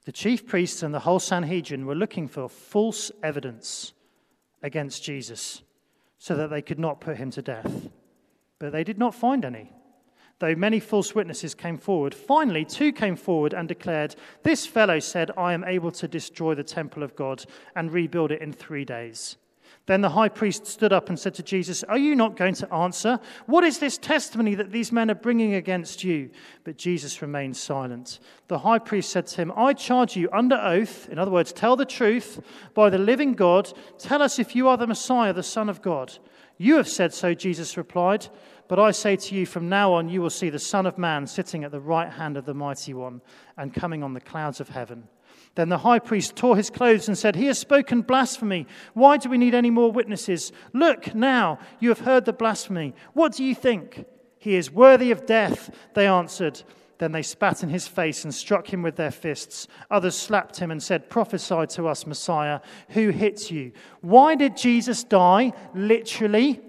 The 0.04 0.12
chief 0.12 0.46
priests 0.46 0.82
and 0.82 0.92
the 0.92 1.00
whole 1.00 1.20
Sanhedrin 1.20 1.86
were 1.86 1.94
looking 1.94 2.26
for 2.26 2.48
false 2.48 3.12
evidence 3.22 3.92
against 4.62 5.04
Jesus 5.04 5.62
so 6.18 6.34
that 6.36 6.50
they 6.50 6.62
could 6.62 6.78
not 6.78 7.00
put 7.00 7.18
him 7.18 7.30
to 7.32 7.42
death. 7.42 7.88
But 8.58 8.72
they 8.72 8.84
did 8.84 8.98
not 8.98 9.14
find 9.14 9.44
any 9.44 9.72
though 10.40 10.54
many 10.54 10.80
false 10.80 11.14
witnesses 11.14 11.54
came 11.54 11.78
forward. 11.78 12.14
Finally, 12.14 12.64
two 12.64 12.92
came 12.92 13.14
forward 13.14 13.54
and 13.54 13.68
declared, 13.68 14.16
This 14.42 14.66
fellow 14.66 14.98
said, 14.98 15.30
I 15.36 15.52
am 15.52 15.64
able 15.64 15.92
to 15.92 16.08
destroy 16.08 16.54
the 16.54 16.64
temple 16.64 17.02
of 17.02 17.14
God 17.14 17.44
and 17.76 17.92
rebuild 17.92 18.32
it 18.32 18.42
in 18.42 18.52
three 18.52 18.84
days. 18.84 19.36
Then 19.90 20.02
the 20.02 20.10
high 20.10 20.28
priest 20.28 20.68
stood 20.68 20.92
up 20.92 21.08
and 21.08 21.18
said 21.18 21.34
to 21.34 21.42
Jesus, 21.42 21.82
Are 21.82 21.98
you 21.98 22.14
not 22.14 22.36
going 22.36 22.54
to 22.54 22.72
answer? 22.72 23.18
What 23.46 23.64
is 23.64 23.80
this 23.80 23.98
testimony 23.98 24.54
that 24.54 24.70
these 24.70 24.92
men 24.92 25.10
are 25.10 25.16
bringing 25.16 25.54
against 25.54 26.04
you? 26.04 26.30
But 26.62 26.76
Jesus 26.76 27.20
remained 27.20 27.56
silent. 27.56 28.20
The 28.46 28.60
high 28.60 28.78
priest 28.78 29.10
said 29.10 29.26
to 29.26 29.36
him, 29.38 29.52
I 29.56 29.72
charge 29.72 30.14
you 30.14 30.28
under 30.32 30.54
oath, 30.54 31.08
in 31.08 31.18
other 31.18 31.32
words, 31.32 31.52
tell 31.52 31.74
the 31.74 31.84
truth, 31.84 32.40
by 32.72 32.88
the 32.88 32.98
living 32.98 33.32
God, 33.32 33.72
tell 33.98 34.22
us 34.22 34.38
if 34.38 34.54
you 34.54 34.68
are 34.68 34.76
the 34.76 34.86
Messiah, 34.86 35.32
the 35.32 35.42
Son 35.42 35.68
of 35.68 35.82
God. 35.82 36.16
You 36.56 36.76
have 36.76 36.88
said 36.88 37.12
so, 37.12 37.34
Jesus 37.34 37.76
replied. 37.76 38.28
But 38.68 38.78
I 38.78 38.92
say 38.92 39.16
to 39.16 39.34
you, 39.34 39.44
from 39.44 39.68
now 39.68 39.94
on 39.94 40.08
you 40.08 40.22
will 40.22 40.30
see 40.30 40.50
the 40.50 40.60
Son 40.60 40.86
of 40.86 40.98
Man 40.98 41.26
sitting 41.26 41.64
at 41.64 41.72
the 41.72 41.80
right 41.80 42.12
hand 42.12 42.36
of 42.36 42.44
the 42.44 42.54
Mighty 42.54 42.94
One 42.94 43.22
and 43.56 43.74
coming 43.74 44.04
on 44.04 44.14
the 44.14 44.20
clouds 44.20 44.60
of 44.60 44.68
heaven. 44.68 45.08
Then 45.56 45.68
the 45.68 45.78
high 45.78 45.98
priest 45.98 46.36
tore 46.36 46.56
his 46.56 46.70
clothes 46.70 47.08
and 47.08 47.18
said, 47.18 47.36
He 47.36 47.46
has 47.46 47.58
spoken 47.58 48.02
blasphemy. 48.02 48.66
Why 48.94 49.16
do 49.16 49.28
we 49.28 49.38
need 49.38 49.54
any 49.54 49.70
more 49.70 49.90
witnesses? 49.90 50.52
Look, 50.72 51.14
now 51.14 51.58
you 51.80 51.88
have 51.88 52.00
heard 52.00 52.24
the 52.24 52.32
blasphemy. 52.32 52.94
What 53.14 53.32
do 53.34 53.44
you 53.44 53.54
think? 53.54 54.04
He 54.38 54.54
is 54.54 54.70
worthy 54.70 55.10
of 55.10 55.26
death, 55.26 55.70
they 55.94 56.06
answered. 56.06 56.62
Then 56.98 57.12
they 57.12 57.22
spat 57.22 57.62
in 57.62 57.70
his 57.70 57.88
face 57.88 58.24
and 58.24 58.34
struck 58.34 58.72
him 58.72 58.82
with 58.82 58.96
their 58.96 59.10
fists. 59.10 59.66
Others 59.90 60.16
slapped 60.16 60.58
him 60.58 60.70
and 60.70 60.82
said, 60.82 61.08
Prophesy 61.08 61.66
to 61.68 61.88
us, 61.88 62.06
Messiah. 62.06 62.60
Who 62.90 63.08
hits 63.08 63.50
you? 63.50 63.72
Why 64.02 64.34
did 64.34 64.56
Jesus 64.56 65.02
die? 65.02 65.54
Literally 65.74 66.60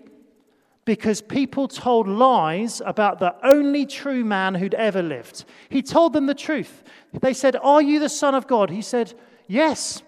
because 0.86 1.22
people 1.22 1.68
told 1.68 2.08
lies 2.08 2.82
about 2.86 3.20
the 3.20 3.36
only 3.46 3.86
true 3.86 4.26
man 4.26 4.56
who'd 4.56 4.74
ever 4.74 5.02
lived. 5.02 5.46
He 5.70 5.82
told 5.82 6.14
them 6.14 6.26
the 6.26 6.34
truth. 6.34 6.84
They 7.14 7.34
said, 7.34 7.56
Are 7.62 7.82
you 7.82 8.00
the 8.00 8.10
Son 8.10 8.34
of 8.34 8.48
God? 8.48 8.70
He 8.70 8.82
said, 8.82 9.14
Yes. 9.48 10.02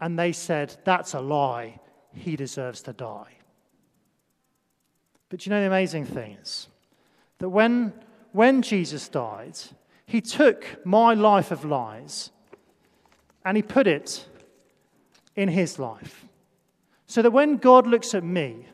And 0.00 0.18
they 0.18 0.32
said, 0.32 0.76
That's 0.84 1.14
a 1.14 1.20
lie. 1.20 1.80
He 2.14 2.36
deserves 2.36 2.82
to 2.82 2.92
die. 2.92 3.38
But 5.28 5.46
you 5.46 5.50
know 5.50 5.60
the 5.60 5.66
amazing 5.66 6.04
thing 6.04 6.36
is 6.42 6.68
that 7.38 7.48
when, 7.48 7.92
when 8.32 8.62
Jesus 8.62 9.08
died, 9.08 9.58
he 10.06 10.20
took 10.20 10.84
my 10.84 11.14
life 11.14 11.50
of 11.50 11.64
lies 11.64 12.30
and 13.44 13.56
he 13.56 13.62
put 13.62 13.86
it 13.86 14.26
in 15.36 15.48
his 15.48 15.78
life. 15.78 16.26
So 17.06 17.22
that 17.22 17.30
when 17.30 17.56
God 17.56 17.86
looks 17.86 18.14
at 18.14 18.24
me, 18.24 18.66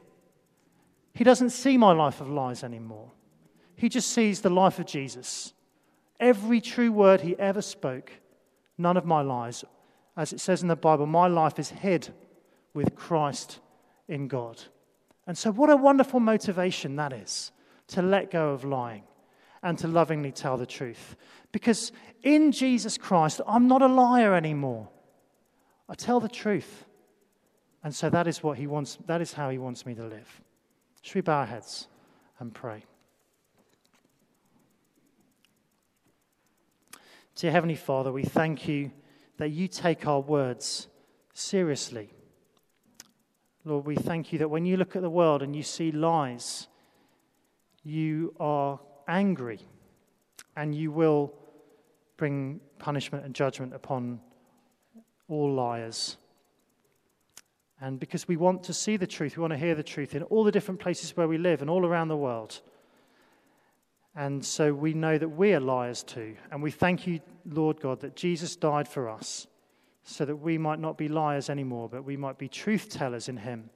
he 1.19 1.25
doesn't 1.25 1.51
see 1.51 1.77
my 1.77 1.91
life 1.91 2.21
of 2.21 2.31
lies 2.31 2.63
anymore. 2.63 3.11
He 3.75 3.89
just 3.89 4.13
sees 4.13 4.41
the 4.41 4.51
life 4.51 4.79
of 4.79 4.87
Jesus. 4.87 5.53
Every 6.21 6.61
true 6.61 6.93
word 6.93 7.23
he 7.23 7.37
ever 7.41 7.61
spoke, 7.61 8.13
none 8.79 8.97
of 8.97 9.05
my 9.05 9.23
lies. 9.23 9.65
As 10.17 10.33
it 10.33 10.39
says 10.39 10.63
in 10.63 10.69
the 10.69 10.77
Bible, 10.77 11.07
my 11.07 11.27
life 11.27 11.59
is 11.59 11.71
hid 11.71 12.11
with 12.73 12.95
Christ 12.95 13.59
in 14.07 14.29
God. 14.29 14.63
And 15.27 15.37
so, 15.37 15.51
what 15.51 15.71
a 15.71 15.77
wonderful 15.77 16.21
motivation 16.21 16.95
that 16.95 17.13
is 17.13 17.51
to 17.89 18.01
let 18.01 18.31
go 18.31 18.51
of 18.51 18.65
lying 18.65 19.03
and 19.65 19.77
to 19.79 19.89
lovingly 19.89 20.31
tell 20.31 20.57
the 20.57 20.67
truth. 20.67 21.17
Because 21.51 21.91
in 22.23 22.53
Jesus 22.53 22.97
Christ, 22.97 23.41
I'm 23.45 23.67
not 23.67 23.83
a 23.83 23.89
liar 23.89 24.37
anymore. 24.37 24.89
I 25.89 25.97
tell 25.97 26.21
the 26.21 26.29
truth. 26.29 26.85
And 27.83 27.93
so 27.93 28.09
that 28.09 28.29
is 28.29 28.41
what 28.41 28.57
he 28.57 28.69
wants, 28.69 28.99
that 29.07 29.21
is 29.21 29.33
how 29.33 29.51
he 29.51 29.59
wants 29.59 29.85
me 29.85 29.97
to 29.97 30.05
live. 30.05 30.43
Should 31.09 31.15
we 31.15 31.21
bow 31.23 31.39
our 31.39 31.47
heads 31.47 31.87
and 32.39 32.53
pray? 32.53 32.85
Dear 37.35 37.51
Heavenly 37.51 37.77
Father, 37.77 38.13
we 38.13 38.25
thank 38.25 38.69
you 38.69 38.91
that 39.39 39.49
you 39.49 39.69
take 39.69 40.07
our 40.07 40.21
words 40.21 40.87
seriously. 41.33 42.11
Lord, 43.65 43.87
we 43.87 43.97
thank 43.97 44.35
you 44.35 44.39
that 44.41 44.51
when 44.51 44.67
you 44.67 44.77
look 44.77 44.97
at 44.97 45.01
the 45.01 45.09
world 45.09 45.43
and 45.43 45.57
you 45.57 45.63
see 45.63 45.91
lies, 45.93 46.69
you 47.83 48.35
are 48.39 48.79
angry 49.09 49.61
and 50.57 50.75
you 50.75 50.93
will 50.93 51.33
bring 52.19 52.61
punishment 52.79 53.25
and 53.25 53.35
judgment 53.35 53.73
upon 53.75 54.21
all 55.27 55.55
liars. 55.55 56.19
And 57.81 58.01
because 58.01 58.27
we 58.27 58.37
want 58.37 58.65
to 58.65 58.73
see 58.73 58.97
the 58.97 59.07
truth, 59.07 59.37
we 59.37 59.41
want 59.41 59.53
to 59.53 59.59
hear 59.59 59.75
the 59.75 59.83
truth 59.83 60.15
in 60.15 60.23
all 60.25 60.45
the 60.45 60.51
different 60.51 60.81
places 60.81 61.17
where 61.17 61.29
we 61.29 61.39
live 61.39 61.61
and 61.61 61.71
all 61.71 61.87
around 61.87 62.09
the 62.09 62.17
world. 62.17 62.61
And 64.17 64.45
so 64.45 64.75
we 64.75 64.95
know 64.95 65.17
that 65.17 65.29
we 65.29 65.55
are 65.55 65.61
liars 65.61 66.03
too. 66.03 66.37
And 66.51 66.61
we 66.61 66.73
thank 66.73 67.07
you, 67.07 67.21
Lord 67.47 67.81
God, 67.81 68.01
that 68.01 68.17
Jesus 68.17 68.57
died 68.57 68.89
for 68.89 69.09
us 69.09 69.47
so 70.03 70.25
that 70.25 70.37
we 70.37 70.59
might 70.59 70.81
not 70.81 70.99
be 70.99 71.07
liars 71.07 71.51
anymore, 71.51 71.89
but 71.89 72.05
we 72.05 72.17
might 72.17 72.37
be 72.39 72.49
truth 72.49 72.89
tellers 72.89 73.29
in 73.29 73.37
Him. 73.37 73.71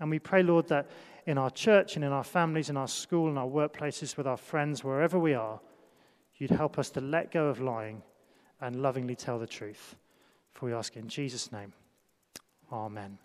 And 0.00 0.10
we 0.10 0.18
pray, 0.18 0.42
Lord, 0.42 0.66
that 0.68 0.90
in 1.26 1.38
our 1.38 1.50
church 1.50 1.94
and 1.94 2.04
in 2.04 2.10
our 2.10 2.24
families, 2.24 2.70
in 2.70 2.76
our 2.76 2.88
school, 2.88 3.28
in 3.28 3.38
our 3.38 3.46
workplaces, 3.46 4.16
with 4.16 4.26
our 4.26 4.36
friends, 4.36 4.82
wherever 4.82 5.18
we 5.18 5.34
are, 5.34 5.60
you'd 6.38 6.50
help 6.50 6.78
us 6.78 6.90
to 6.90 7.00
let 7.00 7.30
go 7.30 7.46
of 7.46 7.60
lying 7.60 8.02
and 8.60 8.82
lovingly 8.82 9.14
tell 9.14 9.38
the 9.38 9.46
truth. 9.46 9.94
For 10.54 10.66
we 10.66 10.72
ask 10.72 10.96
in 10.96 11.08
Jesus' 11.08 11.52
name. 11.52 11.72
Amen. 12.72 13.23